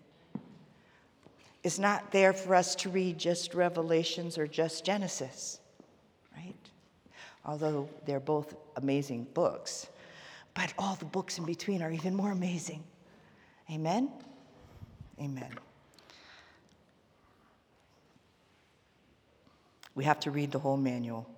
It's 1.64 1.78
not 1.78 2.12
there 2.12 2.32
for 2.32 2.54
us 2.54 2.74
to 2.76 2.88
read 2.88 3.18
just 3.18 3.54
Revelations 3.54 4.38
or 4.38 4.46
just 4.46 4.84
Genesis, 4.84 5.60
right? 6.36 6.54
Although 7.44 7.88
they're 8.06 8.20
both 8.20 8.54
amazing 8.76 9.26
books. 9.34 9.88
But 10.54 10.72
all 10.78 10.94
the 10.94 11.04
books 11.04 11.38
in 11.38 11.44
between 11.44 11.82
are 11.82 11.90
even 11.90 12.14
more 12.14 12.30
amazing. 12.30 12.84
Amen? 13.70 14.10
Amen. 15.20 15.50
We 19.98 20.04
have 20.04 20.20
to 20.20 20.30
read 20.30 20.52
the 20.52 20.60
whole 20.60 20.76
manual. 20.76 21.28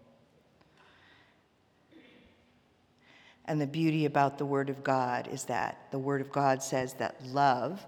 And 3.46 3.58
the 3.58 3.66
beauty 3.66 4.04
about 4.04 4.36
the 4.36 4.44
Word 4.44 4.68
of 4.68 4.84
God 4.84 5.28
is 5.32 5.44
that 5.44 5.86
the 5.90 5.98
Word 5.98 6.20
of 6.20 6.30
God 6.30 6.62
says 6.62 6.92
that 6.98 7.24
love 7.24 7.82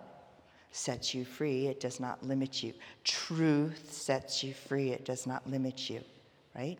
sets 0.71 1.13
you 1.13 1.27
free, 1.27 1.67
it 1.67 1.79
does 1.79 2.01
not 2.01 2.25
limit 2.25 2.63
you. 2.63 2.73
Truth 3.05 3.93
sets 3.93 4.43
you 4.43 4.55
free, 4.55 4.93
it 4.93 5.05
does 5.05 5.27
not 5.27 5.47
limit 5.47 5.91
you, 5.91 6.01
right? 6.57 6.79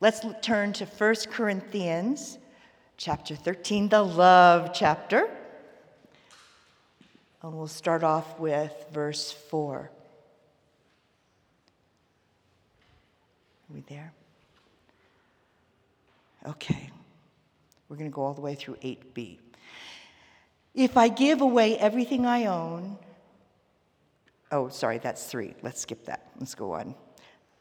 Let's 0.00 0.24
turn 0.40 0.72
to 0.72 0.86
1 0.86 1.14
Corinthians 1.30 2.38
chapter 2.96 3.36
13, 3.36 3.90
the 3.90 4.02
love 4.02 4.70
chapter. 4.72 5.28
And 7.42 7.52
we'll 7.52 7.66
start 7.66 8.02
off 8.02 8.40
with 8.40 8.72
verse 8.90 9.32
4. 9.32 9.90
Are 13.70 13.74
we 13.74 13.80
there? 13.88 14.12
Okay. 16.46 16.90
We're 17.88 17.96
going 17.96 18.10
to 18.10 18.14
go 18.14 18.22
all 18.22 18.34
the 18.34 18.40
way 18.40 18.54
through 18.54 18.76
8b. 18.76 19.38
If 20.74 20.96
I 20.96 21.08
give 21.08 21.40
away 21.40 21.78
everything 21.78 22.26
I 22.26 22.46
own, 22.46 22.98
oh, 24.52 24.68
sorry, 24.68 24.98
that's 24.98 25.24
three. 25.26 25.54
Let's 25.62 25.80
skip 25.80 26.04
that. 26.06 26.28
Let's 26.38 26.54
go 26.54 26.72
on. 26.72 26.94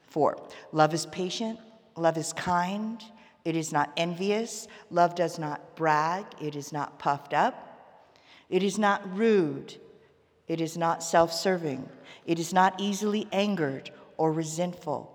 Four, 0.07 0.37
love 0.71 0.93
is 0.93 1.05
patient, 1.07 1.59
love 1.95 2.17
is 2.17 2.33
kind, 2.33 3.03
it 3.43 3.55
is 3.55 3.71
not 3.71 3.91
envious, 3.97 4.67
love 4.89 5.13
does 5.15 5.37
not 5.37 5.75
brag, 5.75 6.25
it 6.41 6.55
is 6.55 6.71
not 6.71 6.99
puffed 6.99 7.33
up, 7.33 7.99
it 8.49 8.63
is 8.63 8.79
not 8.79 9.17
rude, 9.17 9.75
it 10.47 10.61
is 10.61 10.77
not 10.77 11.03
self 11.03 11.33
serving, 11.33 11.89
it 12.25 12.39
is 12.39 12.53
not 12.53 12.79
easily 12.79 13.27
angered 13.31 13.91
or 14.17 14.31
resentful. 14.31 15.14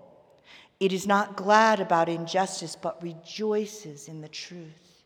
It 0.81 0.91
is 0.91 1.05
not 1.05 1.37
glad 1.37 1.79
about 1.79 2.09
injustice, 2.09 2.75
but 2.75 3.03
rejoices 3.03 4.07
in 4.07 4.21
the 4.21 4.27
truth. 4.27 5.03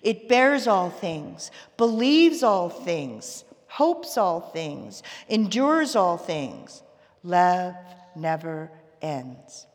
It 0.00 0.30
bears 0.30 0.66
all 0.66 0.88
things, 0.88 1.50
believes 1.76 2.42
all 2.42 2.70
things, 2.70 3.44
hopes 3.68 4.16
all 4.16 4.40
things, 4.40 5.02
endures 5.28 5.94
all 5.94 6.16
things. 6.16 6.82
Love 7.22 7.74
never 8.16 8.70
ends. 9.02 9.66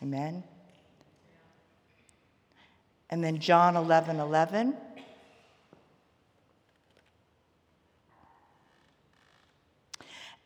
Amen. 0.00 0.44
And 3.10 3.24
then 3.24 3.40
John 3.40 3.74
11 3.74 4.20
11. 4.20 4.76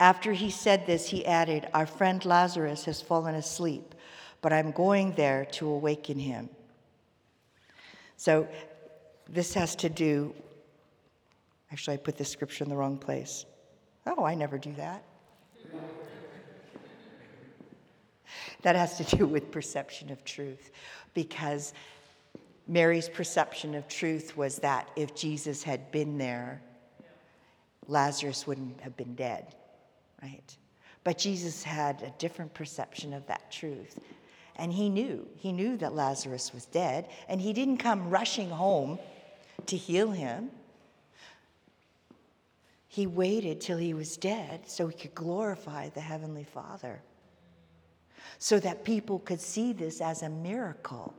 After 0.02 0.32
he 0.32 0.50
said 0.50 0.84
this, 0.84 1.08
he 1.08 1.24
added, 1.24 1.68
Our 1.72 1.86
friend 1.86 2.24
Lazarus 2.24 2.86
has 2.86 3.00
fallen 3.00 3.36
asleep, 3.36 3.94
but 4.40 4.52
I'm 4.52 4.72
going 4.72 5.12
there 5.12 5.44
to 5.52 5.68
awaken 5.68 6.18
him. 6.18 6.48
So 8.16 8.48
this 9.28 9.54
has 9.54 9.76
to 9.76 9.88
do, 9.88 10.34
actually, 11.70 11.94
I 11.94 11.96
put 11.98 12.16
this 12.16 12.28
scripture 12.28 12.64
in 12.64 12.70
the 12.70 12.74
wrong 12.74 12.98
place. 12.98 13.46
Oh, 14.04 14.24
I 14.24 14.34
never 14.34 14.58
do 14.58 14.72
that. 14.72 15.04
that 18.62 18.74
has 18.74 18.96
to 18.96 19.16
do 19.16 19.24
with 19.24 19.52
perception 19.52 20.10
of 20.10 20.24
truth 20.24 20.72
because 21.14 21.74
Mary's 22.66 23.08
perception 23.08 23.76
of 23.76 23.86
truth 23.86 24.36
was 24.36 24.56
that 24.56 24.90
if 24.96 25.14
Jesus 25.14 25.62
had 25.62 25.92
been 25.92 26.18
there, 26.18 26.60
Lazarus 27.86 28.48
wouldn't 28.48 28.80
have 28.80 28.96
been 28.96 29.14
dead, 29.14 29.54
right? 30.22 30.56
But 31.04 31.18
Jesus 31.18 31.62
had 31.62 32.02
a 32.02 32.14
different 32.18 32.54
perception 32.54 33.12
of 33.12 33.26
that 33.26 33.50
truth. 33.50 33.98
And 34.56 34.72
he 34.72 34.88
knew, 34.88 35.26
he 35.36 35.52
knew 35.52 35.76
that 35.78 35.94
Lazarus 35.94 36.52
was 36.52 36.66
dead, 36.66 37.08
and 37.28 37.40
he 37.40 37.52
didn't 37.52 37.78
come 37.78 38.10
rushing 38.10 38.50
home 38.50 38.98
to 39.66 39.76
heal 39.76 40.10
him. 40.10 40.50
He 42.86 43.06
waited 43.06 43.60
till 43.60 43.78
he 43.78 43.94
was 43.94 44.16
dead 44.18 44.68
so 44.68 44.86
he 44.86 44.94
could 44.94 45.14
glorify 45.14 45.88
the 45.88 46.00
Heavenly 46.00 46.44
Father, 46.44 47.00
so 48.38 48.60
that 48.60 48.84
people 48.84 49.18
could 49.18 49.40
see 49.40 49.72
this 49.72 50.00
as 50.00 50.22
a 50.22 50.28
miracle. 50.28 51.14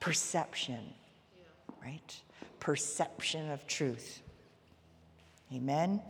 Perception, 0.00 0.92
right? 1.80 2.20
Perception 2.58 3.50
of 3.52 3.64
truth. 3.68 4.20
Amen. 5.54 6.02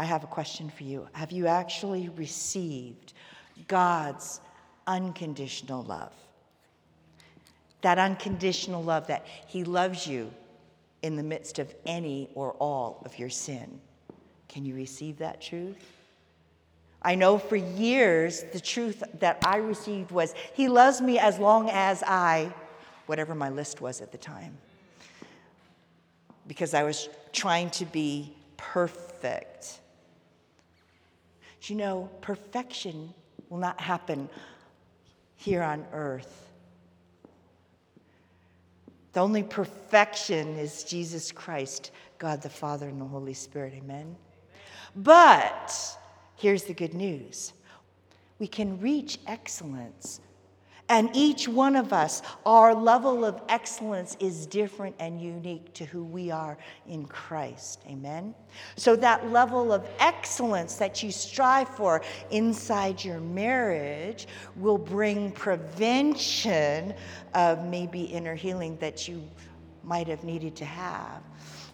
I 0.00 0.04
have 0.04 0.24
a 0.24 0.28
question 0.28 0.70
for 0.70 0.84
you. 0.84 1.06
Have 1.12 1.30
you 1.30 1.46
actually 1.46 2.08
received 2.08 3.12
God's 3.68 4.40
unconditional 4.86 5.82
love? 5.82 6.14
That 7.82 7.98
unconditional 7.98 8.82
love 8.82 9.08
that 9.08 9.26
He 9.46 9.62
loves 9.62 10.06
you 10.06 10.32
in 11.02 11.16
the 11.16 11.22
midst 11.22 11.58
of 11.58 11.74
any 11.84 12.30
or 12.34 12.52
all 12.52 13.02
of 13.04 13.18
your 13.18 13.28
sin. 13.28 13.78
Can 14.48 14.64
you 14.64 14.74
receive 14.74 15.18
that 15.18 15.42
truth? 15.42 15.76
I 17.02 17.14
know 17.14 17.36
for 17.36 17.56
years 17.56 18.44
the 18.54 18.60
truth 18.60 19.04
that 19.18 19.42
I 19.44 19.58
received 19.58 20.12
was 20.12 20.34
He 20.54 20.66
loves 20.68 21.02
me 21.02 21.18
as 21.18 21.38
long 21.38 21.68
as 21.68 22.02
I, 22.06 22.54
whatever 23.04 23.34
my 23.34 23.50
list 23.50 23.82
was 23.82 24.00
at 24.00 24.12
the 24.12 24.18
time, 24.18 24.56
because 26.48 26.72
I 26.72 26.84
was 26.84 27.10
trying 27.34 27.68
to 27.72 27.84
be 27.84 28.34
perfect. 28.56 29.80
You 31.62 31.76
know, 31.76 32.10
perfection 32.20 33.12
will 33.48 33.58
not 33.58 33.80
happen 33.80 34.28
here 35.36 35.62
on 35.62 35.84
earth. 35.92 36.50
The 39.12 39.20
only 39.20 39.42
perfection 39.42 40.56
is 40.56 40.84
Jesus 40.84 41.32
Christ, 41.32 41.90
God 42.18 42.42
the 42.42 42.48
Father, 42.48 42.88
and 42.88 43.00
the 43.00 43.06
Holy 43.06 43.34
Spirit. 43.34 43.74
Amen. 43.76 44.16
But 44.94 45.74
here's 46.36 46.64
the 46.64 46.74
good 46.74 46.94
news 46.94 47.52
we 48.38 48.46
can 48.46 48.80
reach 48.80 49.18
excellence 49.26 50.20
and 50.90 51.08
each 51.14 51.46
one 51.46 51.76
of 51.76 51.92
us, 51.92 52.20
our 52.44 52.74
level 52.74 53.24
of 53.24 53.40
excellence 53.48 54.16
is 54.18 54.44
different 54.44 54.96
and 54.98 55.22
unique 55.22 55.72
to 55.74 55.84
who 55.84 56.02
we 56.02 56.32
are 56.32 56.58
in 56.88 57.06
Christ. 57.06 57.80
Amen? 57.88 58.34
So, 58.76 58.96
that 58.96 59.30
level 59.30 59.72
of 59.72 59.88
excellence 60.00 60.74
that 60.74 61.00
you 61.00 61.12
strive 61.12 61.68
for 61.68 62.02
inside 62.32 63.04
your 63.04 63.20
marriage 63.20 64.26
will 64.56 64.78
bring 64.78 65.30
prevention 65.30 66.92
of 67.34 67.64
maybe 67.64 68.02
inner 68.02 68.34
healing 68.34 68.76
that 68.78 69.06
you 69.06 69.22
might 69.84 70.08
have 70.08 70.24
needed 70.24 70.56
to 70.56 70.64
have 70.64 71.22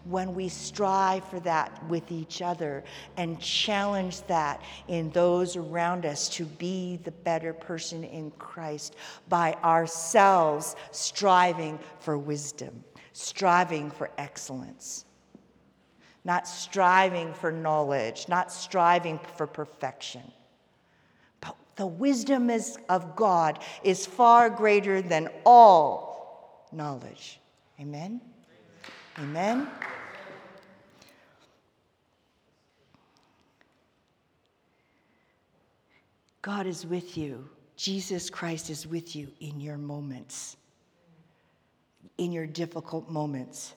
when 0.08 0.34
we 0.34 0.48
strive 0.48 1.24
for 1.24 1.40
that 1.40 1.84
with 1.88 2.12
each 2.12 2.40
other 2.40 2.84
and 3.16 3.40
challenge 3.40 4.22
that 4.22 4.62
in 4.88 5.10
those 5.10 5.56
around 5.56 6.06
us 6.06 6.28
to 6.28 6.44
be 6.44 6.98
the 7.04 7.10
better 7.10 7.52
person 7.52 8.04
in 8.04 8.30
Christ 8.32 8.94
by 9.28 9.54
ourselves 9.64 10.76
striving 10.92 11.78
for 11.98 12.16
wisdom, 12.16 12.84
striving 13.12 13.90
for 13.90 14.10
excellence. 14.16 15.04
Not 16.24 16.48
striving 16.48 17.32
for 17.34 17.52
knowledge, 17.52 18.28
not 18.28 18.52
striving 18.52 19.20
for 19.36 19.46
perfection. 19.46 20.22
But 21.40 21.56
the 21.76 21.86
wisdom 21.86 22.50
is, 22.50 22.78
of 22.88 23.14
God 23.14 23.60
is 23.84 24.06
far 24.06 24.50
greater 24.50 25.00
than 25.02 25.28
all 25.44 26.66
knowledge. 26.72 27.40
Amen? 27.80 28.20
Amen? 29.18 29.68
God 36.46 36.68
is 36.68 36.87
with 36.87 37.18
you. 37.18 37.48
Jesus 37.74 38.30
Christ 38.30 38.70
is 38.70 38.87
with 38.87 39.16
you 39.16 39.26
in 39.40 39.59
your 39.59 39.76
moments, 39.76 40.56
in 42.18 42.30
your 42.30 42.46
difficult 42.46 43.11
moments. 43.11 43.74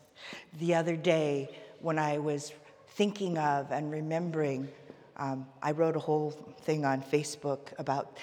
The 0.60 0.75
other 0.75 0.95
day, 0.95 1.49
when 1.79 1.97
I 1.97 2.19
was 2.19 2.53
thinking 2.89 3.39
of 3.39 3.71
and 3.71 3.89
remembering, 3.91 4.69
um, 5.17 5.47
I 5.63 5.71
wrote 5.71 5.95
a 5.95 5.99
whole 5.99 6.29
thing 6.62 6.86
on 6.86 7.01
Facebook 7.01 7.73
about 7.79 8.17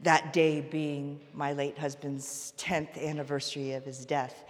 that 0.00 0.30
day 0.30 0.60
being 0.60 1.18
my 1.32 1.54
late 1.54 1.78
husband's 1.78 2.52
10th 2.58 3.02
anniversary 3.02 3.72
of 3.72 3.86
his 3.86 4.04
death. 4.04 4.44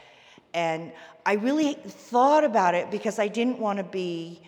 And 0.55 0.91
I 1.25 1.35
really 1.35 1.75
thought 1.75 2.43
about 2.43 2.75
it 2.75 2.91
because 2.91 3.21
I 3.21 3.29
didn't 3.29 3.61
want 3.61 3.77
to 3.77 3.85
be 3.85 4.41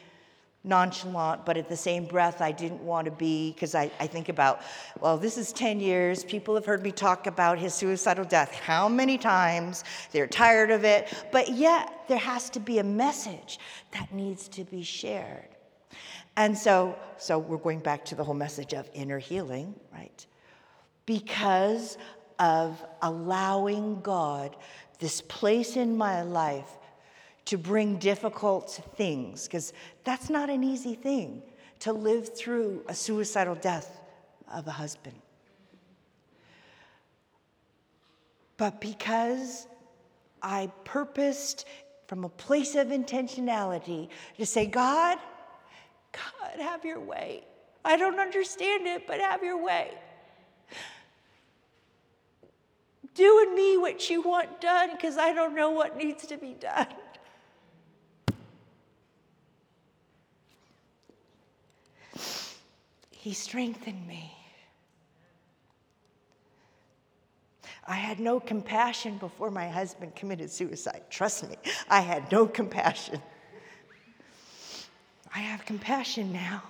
nonchalant, 0.65 1.47
but 1.47 1.57
at 1.57 1.69
the 1.69 1.77
same 1.77 2.05
breath, 2.05 2.41
I 2.41 2.53
didn't 2.53 2.83
want 2.83 3.05
to 3.07 3.11
be, 3.11 3.53
because 3.53 3.75
I, 3.75 3.91
I 4.01 4.07
think 4.07 4.29
about, 4.29 4.63
well, 5.01 5.17
this 5.17 5.39
is 5.39 5.53
10 5.53 5.81
years. 5.81 6.25
People 6.25 6.55
have 6.55 6.67
heard 6.67 6.83
me 6.83 6.93
talk 6.93 7.27
about 7.27 7.59
his 7.59 7.75
suicidal 7.75 8.25
death 8.25 8.53
how 8.55 8.89
many 8.89 9.19
times? 9.19 9.85
They're 10.13 10.27
tired 10.27 10.71
of 10.71 10.85
it. 10.85 11.13
But 11.33 11.51
yet, 11.51 12.05
there 12.09 12.19
has 12.19 12.51
to 12.51 12.61
be 12.61 12.79
a 12.79 12.85
message 12.85 13.59
that 13.93 14.13
needs 14.13 14.49
to 14.49 14.65
be 14.65 14.83
shared. 14.83 15.49
And 16.37 16.57
so, 16.57 16.97
so 17.17 17.39
we're 17.39 17.57
going 17.57 17.81
back 17.81 18.05
to 18.07 18.15
the 18.15 18.25
whole 18.25 18.35
message 18.35 18.73
of 18.73 18.89
inner 18.95 19.19
healing, 19.19 19.75
right? 19.93 20.27
Because 21.07 21.99
of 22.39 22.83
allowing 23.03 24.01
God 24.03 24.55
this 24.99 25.21
place 25.21 25.77
in 25.77 25.97
my 25.97 26.23
life 26.23 26.78
to 27.49 27.57
bring 27.57 27.97
difficult 27.97 28.79
things, 28.97 29.47
because 29.47 29.73
that's 30.05 30.29
not 30.29 30.51
an 30.51 30.63
easy 30.63 30.95
thing 30.95 31.43
to 31.79 31.95
live 31.95 32.37
through 32.37 32.85
a 32.89 32.95
suicidal 32.95 33.55
death 33.55 34.03
of 34.53 34.67
a 34.67 34.71
husband. 34.71 35.17
But 38.59 38.83
because 38.83 39.67
I 40.43 40.71
purposed 40.85 41.65
from 42.07 42.25
a 42.25 42.29
place 42.29 42.75
of 42.75 42.89
intentionality 42.89 44.11
to 44.37 44.45
say, 44.45 44.67
God, 44.67 45.17
God, 46.13 46.61
have 46.61 46.85
your 46.85 47.01
way. 47.01 47.45
I 47.83 47.97
don't 47.97 48.21
understand 48.21 48.87
it, 48.87 49.07
but 49.07 49.21
have 49.21 49.43
your 49.43 49.63
way. 49.65 49.95
Do 53.15 53.47
in 53.49 53.55
me 53.55 53.79
what 53.79 54.11
you 54.11 54.21
want 54.21 54.61
done 54.61 54.91
because 54.93 55.17
I 55.17 55.33
don't 55.33 55.55
know 55.55 55.71
what 55.71 55.97
needs 55.97 56.27
to 56.27 56.37
be 56.37 56.53
done. 56.53 56.89
He 63.19 63.35
strengthened 63.35 64.07
me. 64.07 64.33
I 67.85 67.95
had 67.95 68.21
no 68.21 68.39
compassion 68.39 69.19
before 69.19 69.51
my 69.51 69.69
husband 69.69 70.15
committed 70.15 70.53
suicide. 70.53 71.03
Trust 71.11 71.49
me, 71.49 71.57
I 71.91 72.01
had 72.01 72.31
no 72.31 72.47
compassion. 72.47 73.21
I 75.35 75.41
have 75.41 75.65
compassion 75.65 76.33
now. 76.33 76.63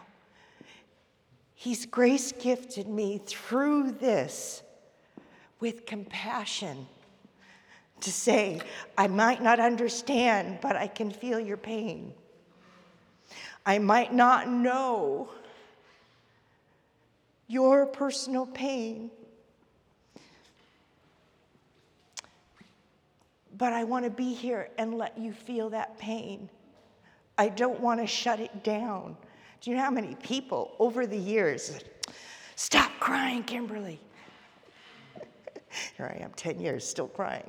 He's 1.54 1.84
grace 1.84 2.32
gifted 2.32 2.88
me 2.88 3.20
through 3.26 3.92
this 3.92 4.62
with 5.60 5.84
compassion 5.84 6.86
to 8.00 8.10
say, 8.10 8.62
I 8.96 9.06
might 9.06 9.42
not 9.42 9.60
understand, 9.60 10.60
but 10.62 10.76
I 10.76 10.86
can 10.86 11.10
feel 11.10 11.38
your 11.38 11.58
pain. 11.58 12.14
I 13.66 13.78
might 13.80 14.14
not 14.14 14.48
know 14.48 15.28
your 17.48 17.86
personal 17.86 18.46
pain. 18.46 19.10
But 23.56 23.72
I 23.72 23.82
want 23.82 24.04
to 24.04 24.10
be 24.10 24.34
here 24.34 24.68
and 24.78 24.94
let 24.94 25.18
you 25.18 25.32
feel 25.32 25.70
that 25.70 25.98
pain. 25.98 26.48
I 27.36 27.48
don't 27.48 27.80
want 27.80 28.00
to 28.00 28.06
shut 28.06 28.38
it 28.38 28.62
down. 28.62 29.16
Do 29.60 29.70
you 29.70 29.76
know 29.76 29.82
how 29.82 29.90
many 29.90 30.14
people 30.22 30.76
over 30.78 31.06
the 31.06 31.16
years, 31.16 31.80
stop 32.54 32.92
crying, 33.00 33.42
Kimberly? 33.42 33.98
Here 35.96 36.14
I 36.14 36.22
am, 36.22 36.30
10 36.36 36.60
years, 36.60 36.86
still 36.86 37.08
crying. 37.08 37.46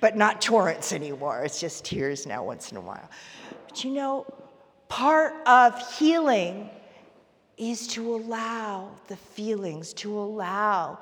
But 0.00 0.16
not 0.16 0.42
torrents 0.42 0.92
anymore. 0.92 1.42
It's 1.44 1.60
just 1.60 1.84
tears 1.84 2.26
now 2.26 2.44
once 2.44 2.70
in 2.70 2.76
a 2.76 2.80
while. 2.80 3.08
But 3.66 3.84
you 3.84 3.92
know, 3.92 4.26
part 4.88 5.34
of 5.46 5.96
healing 5.96 6.70
is 7.58 7.86
to 7.88 8.14
allow 8.14 8.90
the 9.08 9.16
feelings, 9.16 9.92
to 9.94 10.16
allow 10.16 10.98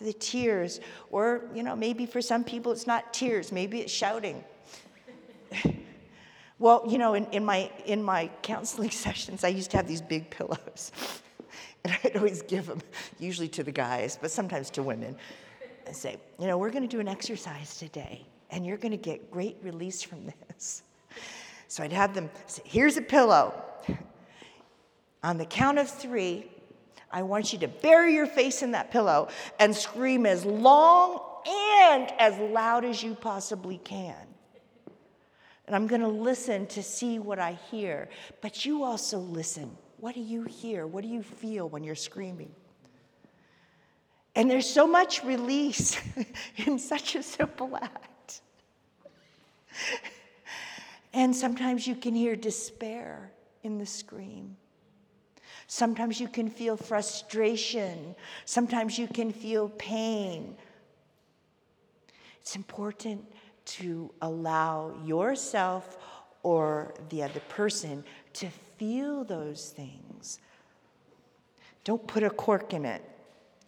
the 0.00 0.12
tears. 0.14 0.80
Or, 1.10 1.42
you 1.54 1.62
know, 1.62 1.76
maybe 1.76 2.06
for 2.06 2.22
some 2.22 2.42
people 2.42 2.72
it's 2.72 2.86
not 2.86 3.12
tears, 3.12 3.52
maybe 3.52 3.80
it's 3.80 3.92
shouting. 3.92 4.42
well, 6.58 6.84
you 6.88 6.98
know, 6.98 7.14
in, 7.14 7.26
in, 7.26 7.44
my, 7.44 7.70
in 7.84 8.02
my 8.02 8.30
counseling 8.42 8.90
sessions, 9.06 9.44
I 9.44 9.48
used 9.48 9.70
to 9.72 9.76
have 9.76 9.86
these 9.86 10.02
big 10.02 10.30
pillows. 10.30 10.92
and 11.84 11.96
I'd 12.04 12.16
always 12.16 12.42
give 12.42 12.66
them, 12.66 12.80
usually 13.18 13.48
to 13.48 13.62
the 13.62 13.72
guys, 13.72 14.18
but 14.20 14.30
sometimes 14.30 14.70
to 14.70 14.82
women, 14.82 15.16
and 15.86 15.96
say, 15.96 16.16
you 16.38 16.46
know, 16.46 16.58
we're 16.58 16.70
going 16.70 16.82
to 16.82 16.88
do 16.88 17.00
an 17.00 17.08
exercise 17.08 17.78
today, 17.78 18.24
and 18.50 18.64
you're 18.64 18.76
going 18.76 18.92
to 18.92 18.98
get 18.98 19.30
great 19.30 19.56
release 19.62 20.02
from 20.02 20.26
this. 20.26 20.82
So 21.68 21.82
I'd 21.82 21.92
have 21.92 22.14
them 22.14 22.30
say, 22.46 22.62
here's 22.64 22.96
a 22.96 23.02
pillow. 23.02 23.54
On 25.22 25.36
the 25.36 25.44
count 25.44 25.78
of 25.78 25.88
three, 25.88 26.50
I 27.10 27.22
want 27.22 27.52
you 27.52 27.58
to 27.60 27.68
bury 27.68 28.14
your 28.14 28.26
face 28.26 28.62
in 28.62 28.72
that 28.72 28.90
pillow 28.90 29.28
and 29.58 29.74
scream 29.74 30.26
as 30.26 30.44
long 30.44 31.20
and 31.46 32.12
as 32.18 32.38
loud 32.38 32.84
as 32.84 33.02
you 33.02 33.14
possibly 33.14 33.78
can. 33.78 34.16
And 35.66 35.76
I'm 35.76 35.86
going 35.86 36.00
to 36.00 36.08
listen 36.08 36.66
to 36.68 36.82
see 36.82 37.18
what 37.18 37.38
I 37.38 37.58
hear. 37.70 38.08
But 38.40 38.64
you 38.64 38.82
also 38.82 39.18
listen. 39.18 39.76
What 39.98 40.14
do 40.14 40.20
you 40.20 40.44
hear? 40.44 40.86
What 40.86 41.02
do 41.02 41.08
you 41.08 41.22
feel 41.22 41.68
when 41.68 41.84
you're 41.84 41.94
screaming? 41.94 42.50
And 44.34 44.50
there's 44.50 44.68
so 44.68 44.86
much 44.86 45.22
release 45.24 46.00
in 46.56 46.78
such 46.78 47.14
a 47.14 47.22
simple 47.22 47.76
act. 47.76 48.40
And 51.12 51.34
sometimes 51.34 51.86
you 51.86 51.96
can 51.96 52.14
hear 52.14 52.36
despair 52.36 53.32
in 53.62 53.78
the 53.78 53.86
scream. 53.86 54.56
Sometimes 55.72 56.18
you 56.18 56.26
can 56.26 56.50
feel 56.50 56.76
frustration. 56.76 58.16
Sometimes 58.44 58.98
you 58.98 59.06
can 59.06 59.32
feel 59.32 59.68
pain. 59.68 60.56
It's 62.40 62.56
important 62.56 63.24
to 63.66 64.12
allow 64.20 64.92
yourself 65.04 65.96
or 66.42 66.92
the 67.10 67.22
other 67.22 67.38
person 67.48 68.02
to 68.32 68.48
feel 68.78 69.22
those 69.22 69.70
things. 69.70 70.40
Don't 71.84 72.04
put 72.04 72.24
a 72.24 72.30
cork 72.30 72.74
in 72.74 72.84
it. 72.84 73.08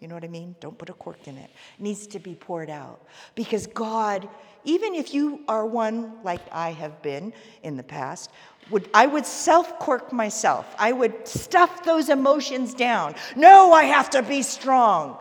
You 0.01 0.09
know 0.09 0.17
what 0.17 0.25
I 0.25 0.29
mean? 0.29 0.57
Don't 0.59 0.77
put 0.77 0.91
a 0.91 0.95
cork 0.95 1.29
in 1.29 1.37
it. 1.37 1.51
It 1.79 1.83
needs 1.83 2.09
to 2.09 2.19
be 2.19 2.35
poured 2.35 2.69
out. 2.69 3.07
Because 3.37 3.69
God, 3.69 4.29
even 4.65 4.95
if 4.95 5.13
you 5.15 5.41
are 5.49 5.67
one 5.67 6.13
like 6.23 6.43
I 6.53 6.71
have 6.71 7.03
been 7.03 7.33
in 7.63 7.77
the 7.77 7.83
past, 7.83 8.31
would, 8.71 8.89
I 8.95 9.07
would 9.07 9.27
self 9.27 9.79
cork 9.79 10.13
myself. 10.13 10.75
I 10.79 10.93
would 10.93 11.27
stuff 11.27 11.85
those 11.85 12.09
emotions 12.09 12.75
down. 12.75 13.15
No, 13.37 13.73
I 13.73 13.85
have 13.85 14.11
to 14.11 14.23
be 14.23 14.43
strong. 14.43 15.19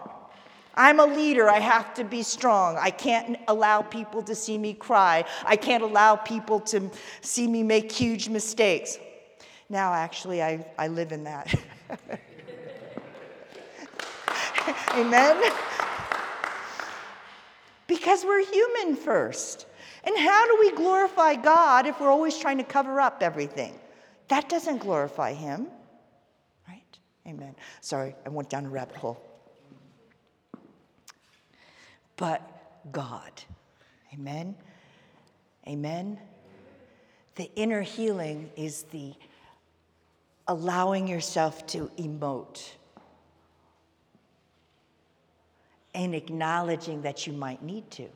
I'm 0.76 0.99
a 0.99 1.05
leader. 1.05 1.49
I 1.49 1.59
have 1.59 1.93
to 1.95 2.03
be 2.03 2.24
strong. 2.24 2.78
I 2.78 2.91
can't 2.91 3.38
allow 3.47 3.82
people 3.82 4.22
to 4.24 4.36
see 4.36 4.57
me 4.57 4.74
cry. 4.74 5.26
I 5.45 5.55
can't 5.55 5.84
allow 5.84 6.15
people 6.15 6.59
to 6.61 6.89
see 7.22 7.47
me 7.47 7.61
make 7.63 7.91
huge 7.91 8.30
mistakes. 8.30 8.97
Now, 9.70 9.93
actually, 9.93 10.41
I, 10.41 10.65
I 10.78 10.88
live 10.88 11.11
in 11.11 11.24
that. 11.26 11.53
Amen? 14.95 15.51
Because 17.91 18.23
we're 18.23 18.45
human 18.45 18.95
first. 18.95 19.65
And 20.05 20.17
how 20.17 20.47
do 20.47 20.57
we 20.61 20.71
glorify 20.71 21.35
God 21.35 21.85
if 21.85 21.99
we're 21.99 22.09
always 22.09 22.37
trying 22.37 22.57
to 22.59 22.63
cover 22.63 23.01
up 23.01 23.21
everything? 23.21 23.77
That 24.29 24.47
doesn't 24.47 24.77
glorify 24.77 25.33
Him. 25.33 25.67
Right? 26.69 26.97
Amen. 27.27 27.53
Sorry, 27.81 28.15
I 28.25 28.29
went 28.29 28.49
down 28.49 28.65
a 28.65 28.69
rabbit 28.69 28.95
hole. 28.95 29.21
But 32.15 32.41
God. 32.93 33.33
Amen. 34.13 34.55
Amen. 35.67 36.17
The 37.35 37.51
inner 37.57 37.81
healing 37.81 38.51
is 38.55 38.83
the 38.83 39.15
allowing 40.47 41.09
yourself 41.09 41.67
to 41.67 41.91
emote 41.97 42.69
and 45.93 46.15
acknowledging 46.15 47.01
that 47.01 47.27
you 47.27 47.33
might 47.33 47.61
need 47.61 47.89
to. 47.91 48.07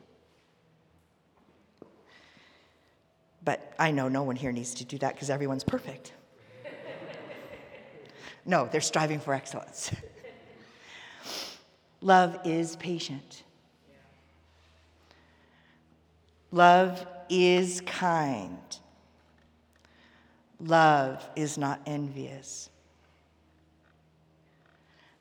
But 3.44 3.74
I 3.78 3.92
know 3.92 4.08
no 4.08 4.24
one 4.24 4.34
here 4.34 4.50
needs 4.50 4.74
to 4.74 4.84
do 4.84 4.98
that 4.98 5.14
because 5.14 5.30
everyone's 5.30 5.62
perfect. 5.62 6.12
no, 8.44 8.68
they're 8.70 8.80
striving 8.80 9.20
for 9.20 9.34
excellence. 9.34 9.92
Love 12.00 12.38
is 12.44 12.76
patient. 12.76 13.44
Love 16.50 17.06
is 17.28 17.80
kind. 17.82 18.58
Love 20.60 21.28
is 21.36 21.58
not 21.58 21.80
envious. 21.86 22.70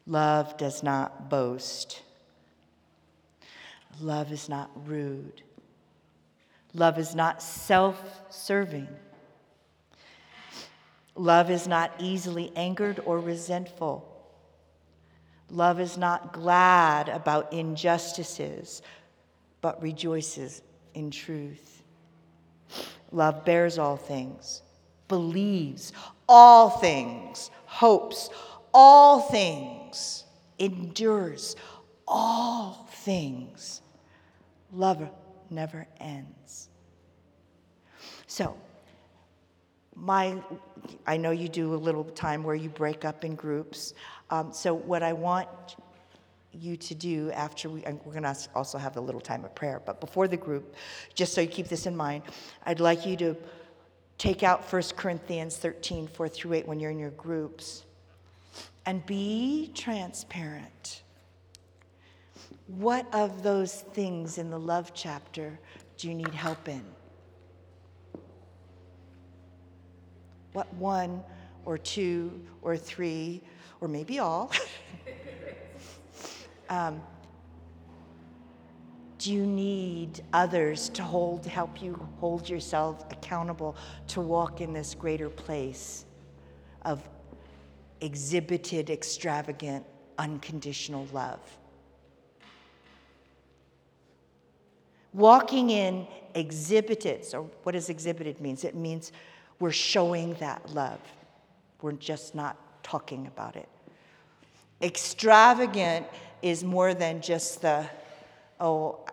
Love 0.08 0.56
does 0.58 0.84
not 0.84 1.30
boast. 1.30 2.02
Love 4.02 4.32
is 4.32 4.50
not 4.50 4.70
rude. 4.88 5.42
Love 6.74 6.98
is 6.98 7.16
not 7.16 7.42
self 7.42 8.22
serving. 8.30 8.88
Love 11.16 11.50
is 11.50 11.68
not 11.68 11.94
easily 12.00 12.52
angered 12.58 13.00
or 13.06 13.20
resentful. 13.20 14.12
Love 15.50 15.80
is 15.80 15.98
not 15.98 16.34
glad 16.34 17.08
about 17.08 17.54
injustices, 17.54 18.82
but 19.62 19.82
rejoices 19.82 20.62
in 20.94 21.10
truth. 21.12 21.84
Love 23.12 23.46
bears 23.46 23.78
all 23.78 23.96
things, 23.96 24.62
believes 25.08 25.94
all 26.28 26.70
things, 26.70 27.50
hopes 27.66 28.30
all 28.74 29.22
things, 29.22 30.26
endures 30.60 31.56
all 32.06 32.90
things. 32.92 33.82
Love 34.76 35.08
never 35.50 35.88
ends. 36.02 36.70
So, 38.28 38.58
my, 39.96 40.44
I 41.08 41.16
know 41.16 41.32
you 41.32 41.48
do 41.48 41.74
a 41.74 41.78
little 41.78 42.04
time 42.04 42.44
where 42.44 42.56
you 42.56 42.68
break 42.68 43.06
up 43.06 43.24
in 43.24 43.36
groups. 43.36 43.94
Um, 44.30 44.52
so, 44.52 44.74
what 44.74 45.02
I 45.02 45.14
want 45.14 45.48
you 46.52 46.76
to 46.76 46.94
do 46.94 47.32
after 47.32 47.70
we, 47.70 47.84
we're 48.04 48.12
going 48.12 48.24
to 48.24 48.36
also 48.54 48.78
have 48.78 48.98
a 48.98 49.02
little 49.02 49.22
time 49.22 49.46
of 49.46 49.56
prayer, 49.56 49.82
but 49.86 50.02
before 50.02 50.28
the 50.28 50.38
group, 50.38 50.76
just 51.14 51.34
so 51.34 51.40
you 51.40 51.48
keep 51.48 51.70
this 51.70 51.86
in 51.86 51.96
mind, 51.96 52.24
I'd 52.66 52.82
like 52.82 53.06
you 53.06 53.16
to 53.18 53.38
take 54.18 54.44
out 54.44 54.62
1 54.72 54.82
Corinthians 54.98 55.56
13, 55.56 56.08
4 56.08 56.28
through 56.28 56.54
8 56.54 56.68
when 56.68 56.80
you're 56.82 56.92
in 56.92 57.00
your 57.00 57.12
groups 57.12 57.86
and 58.86 59.06
be 59.06 59.72
transparent. 59.74 61.04
What 62.68 63.06
of 63.14 63.44
those 63.44 63.82
things 63.82 64.38
in 64.38 64.50
the 64.50 64.60
love 64.60 64.92
chapter 64.94 65.60
do 65.98 66.08
you 66.08 66.16
need 66.16 66.34
help 66.34 66.68
in? 66.68 66.84
What 70.54 70.74
one 70.76 71.24
or 71.64 71.78
two 71.78 72.42
or 72.62 72.76
three, 72.76 73.42
or 73.82 73.88
maybe 73.88 74.20
all, 74.20 74.52
um, 76.70 77.02
do 79.20 79.34
you 79.34 79.46
need 79.46 80.22
others 80.34 80.90
to 80.90 81.04
hold, 81.04 81.46
help 81.46 81.82
you 81.82 82.08
hold 82.20 82.50
yourself 82.50 83.06
accountable 83.12 83.76
to 84.08 84.22
walk 84.22 84.62
in 84.62 84.74
this 84.74 84.94
greater 84.94 85.30
place 85.30 86.06
of 86.84 87.08
exhibited, 88.02 88.90
extravagant, 88.90 89.86
unconditional 90.18 91.08
love? 91.14 91.40
Walking 95.16 95.70
in 95.70 96.08
exhibited, 96.34 97.24
so 97.24 97.50
what 97.64 97.72
does 97.72 97.88
exhibited 97.88 98.42
means? 98.42 98.66
It 98.66 98.76
means 98.76 99.14
we're 99.60 99.72
showing 99.72 100.34
that 100.36 100.74
love. 100.74 101.00
We're 101.82 101.94
just 101.94 102.36
not 102.36 102.58
talking 102.84 103.26
about 103.28 103.56
it. 103.56 103.70
Extravagant 104.82 106.06
is 106.42 106.66
more 106.66 106.94
than 106.94 107.22
just 107.22 107.62
the, 107.62 107.88
oh, 108.60 109.06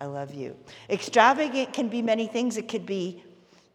I 0.00 0.06
love 0.06 0.32
you. 0.32 0.56
Extravagant 0.88 1.74
can 1.74 1.88
be 1.88 2.00
many 2.00 2.26
things. 2.26 2.56
It 2.56 2.66
could 2.66 2.86
be, 2.86 3.22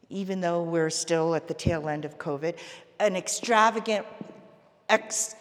even 0.09 0.41
though 0.41 0.63
we're 0.63 0.89
still 0.89 1.35
at 1.35 1.47
the 1.47 1.53
tail 1.53 1.87
end 1.87 2.03
of 2.03 2.17
COVID, 2.17 2.57
an 2.99 3.15
extravagant 3.15 4.07
ex, 4.89 5.35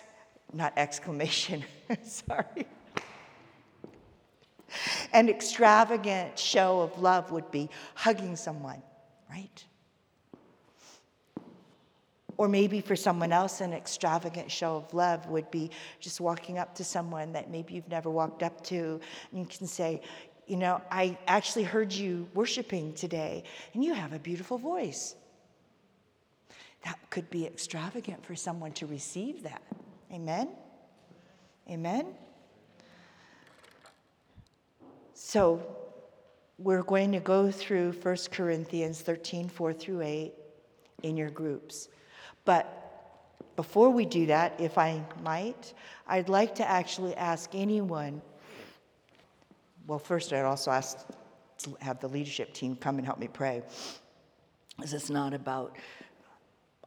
not 0.53 0.75
exclamation, 0.77 1.65
sorry, 2.03 2.67
an 5.13 5.29
extravagant 5.29 6.39
show 6.39 6.81
of 6.81 6.99
love 7.01 7.31
would 7.31 7.51
be 7.51 7.69
hugging 7.95 8.37
someone, 8.37 8.83
right? 9.31 9.65
Or 12.37 12.49
maybe 12.49 12.81
for 12.81 12.97
someone 12.97 13.33
else, 13.33 13.61
an 13.61 13.73
extravagant 13.73 14.51
show 14.51 14.77
of 14.77 14.93
love 14.93 15.27
would 15.27 15.51
be 15.51 15.71
just 16.01 16.21
walking 16.21 16.59
up 16.59 16.75
to 16.77 16.85
someone 16.85 17.33
that 17.33 17.51
maybe 17.51 17.75
you've 17.75 17.89
never 17.89 18.11
walked 18.11 18.43
up 18.43 18.63
to, 18.65 19.01
and 19.31 19.41
you 19.41 19.47
can 19.47 19.67
say, 19.67 20.03
You 20.47 20.57
know, 20.57 20.83
I 20.91 21.17
actually 21.27 21.65
heard 21.65 21.93
you 21.93 22.29
worshiping 22.35 22.93
today, 22.95 23.45
and 23.73 23.85
you 23.85 23.95
have 23.95 24.13
a 24.13 24.19
beautiful 24.19 24.59
voice. 24.59 25.15
That 26.85 26.99
could 27.09 27.31
be 27.31 27.47
extravagant 27.47 28.27
for 28.27 28.35
someone 28.35 28.73
to 28.73 28.87
receive 28.87 29.45
that. 29.45 29.63
Amen? 30.13 30.51
Amen? 31.71 32.07
So 35.15 35.65
we're 36.59 36.83
going 36.83 37.13
to 37.13 37.21
go 37.21 37.51
through 37.51 37.93
1 37.93 38.17
Corinthians 38.33 39.01
13, 39.01 39.49
4 39.49 39.73
through 39.73 40.03
8 40.03 40.35
in 41.05 41.17
your 41.17 41.31
groups. 41.31 41.89
But 42.45 42.81
before 43.55 43.91
we 43.91 44.05
do 44.05 44.27
that, 44.27 44.55
if 44.59 44.77
I 44.77 45.01
might, 45.23 45.73
I'd 46.09 46.29
like 46.29 46.57
to 46.57 46.69
actually 46.69 47.15
ask 47.15 47.55
anyone. 47.55 48.21
Well, 49.87 50.01
first, 50.01 50.33
I'd 50.33 50.45
also 50.45 50.73
ask 50.73 50.99
to 51.59 51.77
have 51.81 52.01
the 52.01 52.09
leadership 52.09 52.53
team 52.53 52.75
come 52.75 52.99
and 52.99 53.07
help 53.07 53.19
me 53.21 53.29
pray. 53.29 53.63
Because 54.77 54.93
it's 54.93 55.11
not 55.11 55.33
about, 55.33 55.77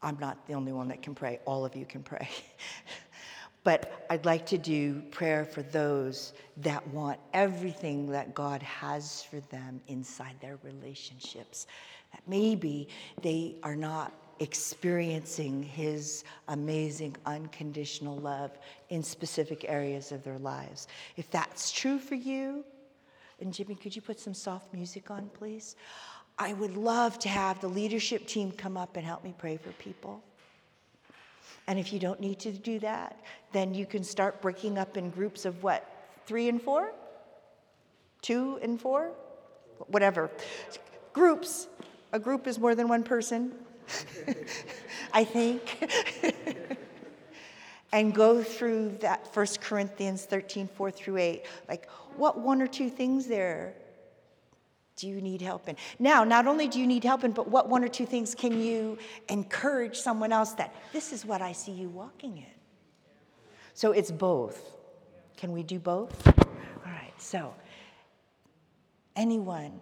I'm 0.01 0.19
not 0.19 0.45
the 0.47 0.53
only 0.53 0.73
one 0.73 0.89
that 0.89 1.01
can 1.01 1.15
pray, 1.15 1.39
all 1.45 1.63
of 1.63 1.77
you 1.77 1.85
can 1.85 2.03
pray. 2.03 2.27
But 3.67 4.05
I'd 4.09 4.23
like 4.23 4.45
to 4.45 4.57
do 4.57 5.01
prayer 5.11 5.43
for 5.43 5.61
those 5.61 6.31
that 6.55 6.87
want 6.87 7.19
everything 7.33 8.09
that 8.11 8.33
God 8.33 8.63
has 8.63 9.23
for 9.23 9.41
them 9.41 9.81
inside 9.89 10.35
their 10.39 10.57
relationships. 10.63 11.67
That 12.13 12.21
maybe 12.25 12.87
they 13.21 13.55
are 13.63 13.75
not 13.75 14.13
experiencing 14.39 15.63
His 15.63 16.23
amazing 16.47 17.17
unconditional 17.25 18.15
love 18.15 18.57
in 18.87 19.03
specific 19.03 19.65
areas 19.67 20.13
of 20.13 20.23
their 20.23 20.39
lives. 20.39 20.87
If 21.17 21.29
that's 21.29 21.69
true 21.69 21.99
for 21.99 22.15
you, 22.15 22.63
and 23.41 23.53
Jimmy, 23.53 23.75
could 23.75 23.93
you 23.93 24.01
put 24.01 24.17
some 24.17 24.33
soft 24.33 24.73
music 24.73 25.11
on, 25.11 25.29
please? 25.33 25.75
I 26.39 26.53
would 26.53 26.77
love 26.77 27.19
to 27.19 27.27
have 27.27 27.59
the 27.59 27.67
leadership 27.67 28.27
team 28.27 28.53
come 28.53 28.77
up 28.77 28.95
and 28.95 29.05
help 29.05 29.25
me 29.25 29.35
pray 29.37 29.57
for 29.57 29.73
people. 29.73 30.23
And 31.67 31.77
if 31.77 31.91
you 31.91 31.99
don't 31.99 32.19
need 32.19 32.39
to 32.39 32.51
do 32.51 32.79
that, 32.79 33.19
then 33.51 33.73
you 33.73 33.85
can 33.85 34.03
start 34.03 34.41
breaking 34.41 34.77
up 34.77 34.95
in 34.95 35.09
groups 35.09 35.45
of 35.45 35.63
what? 35.63 35.85
Three 36.25 36.47
and 36.47 36.61
four? 36.61 36.93
Two 38.21 38.57
and 38.61 38.79
four? 38.79 39.11
Whatever. 39.87 40.31
Groups. 41.13 41.67
A 42.13 42.19
group 42.19 42.47
is 42.47 42.57
more 42.57 42.73
than 42.73 42.87
one 42.87 43.03
person, 43.03 43.51
I 45.13 45.25
think. 45.25 45.91
and 47.91 48.13
go 48.13 48.41
through 48.41 48.97
that 49.01 49.27
1 49.33 49.45
Corinthians 49.61 50.23
13, 50.23 50.69
4 50.69 50.91
through 50.91 51.17
8. 51.17 51.45
Like, 51.67 51.89
what 52.15 52.39
one 52.39 52.61
or 52.61 52.67
two 52.67 52.89
things 52.89 53.27
there 53.27 53.73
do 54.97 55.07
you 55.07 55.21
need 55.21 55.41
help 55.41 55.69
in? 55.69 55.77
Now, 55.99 56.23
not 56.23 56.47
only 56.47 56.67
do 56.67 56.79
you 56.79 56.87
need 56.87 57.03
help 57.03 57.23
in, 57.23 57.31
but 57.31 57.47
what 57.47 57.69
one 57.69 57.83
or 57.83 57.87
two 57.87 58.05
things 58.05 58.33
can 58.33 58.59
you 58.59 58.97
encourage 59.29 59.95
someone 59.95 60.33
else 60.33 60.53
that 60.53 60.75
this 60.91 61.13
is 61.13 61.23
what 61.23 61.41
I 61.41 61.51
see 61.51 61.71
you 61.71 61.87
walking 61.87 62.37
in? 62.37 62.45
So 63.75 63.91
it's 63.91 64.09
both. 64.11 64.59
Can 65.37 65.51
we 65.51 65.61
do 65.61 65.77
both? 65.77 66.27
All 66.27 66.91
right, 66.91 67.13
so 67.19 67.53
anyone 69.15 69.79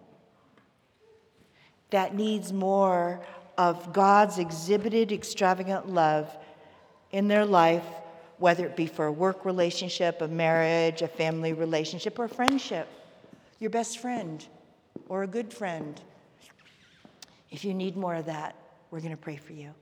that 1.88 2.14
needs 2.14 2.52
more 2.52 3.24
of 3.56 3.94
God's 3.94 4.38
exhibited 4.38 5.12
extravagant 5.12 5.88
love 5.88 6.30
in 7.10 7.26
their 7.26 7.46
life, 7.46 7.86
whether 8.36 8.66
it 8.66 8.76
be 8.76 8.86
for 8.86 9.06
a 9.06 9.12
work 9.12 9.46
relationship, 9.46 10.20
a 10.20 10.28
marriage, 10.28 11.00
a 11.00 11.08
family 11.08 11.54
relationship, 11.54 12.18
or 12.18 12.24
a 12.24 12.28
friendship, 12.28 12.86
your 13.60 13.70
best 13.70 13.98
friend 13.98 14.46
or 15.08 15.22
a 15.22 15.26
good 15.26 15.52
friend. 15.52 16.00
If 17.50 17.64
you 17.64 17.74
need 17.74 17.96
more 17.96 18.14
of 18.14 18.26
that, 18.26 18.56
we're 18.90 19.00
going 19.00 19.12
to 19.12 19.16
pray 19.16 19.36
for 19.36 19.52
you. 19.52 19.74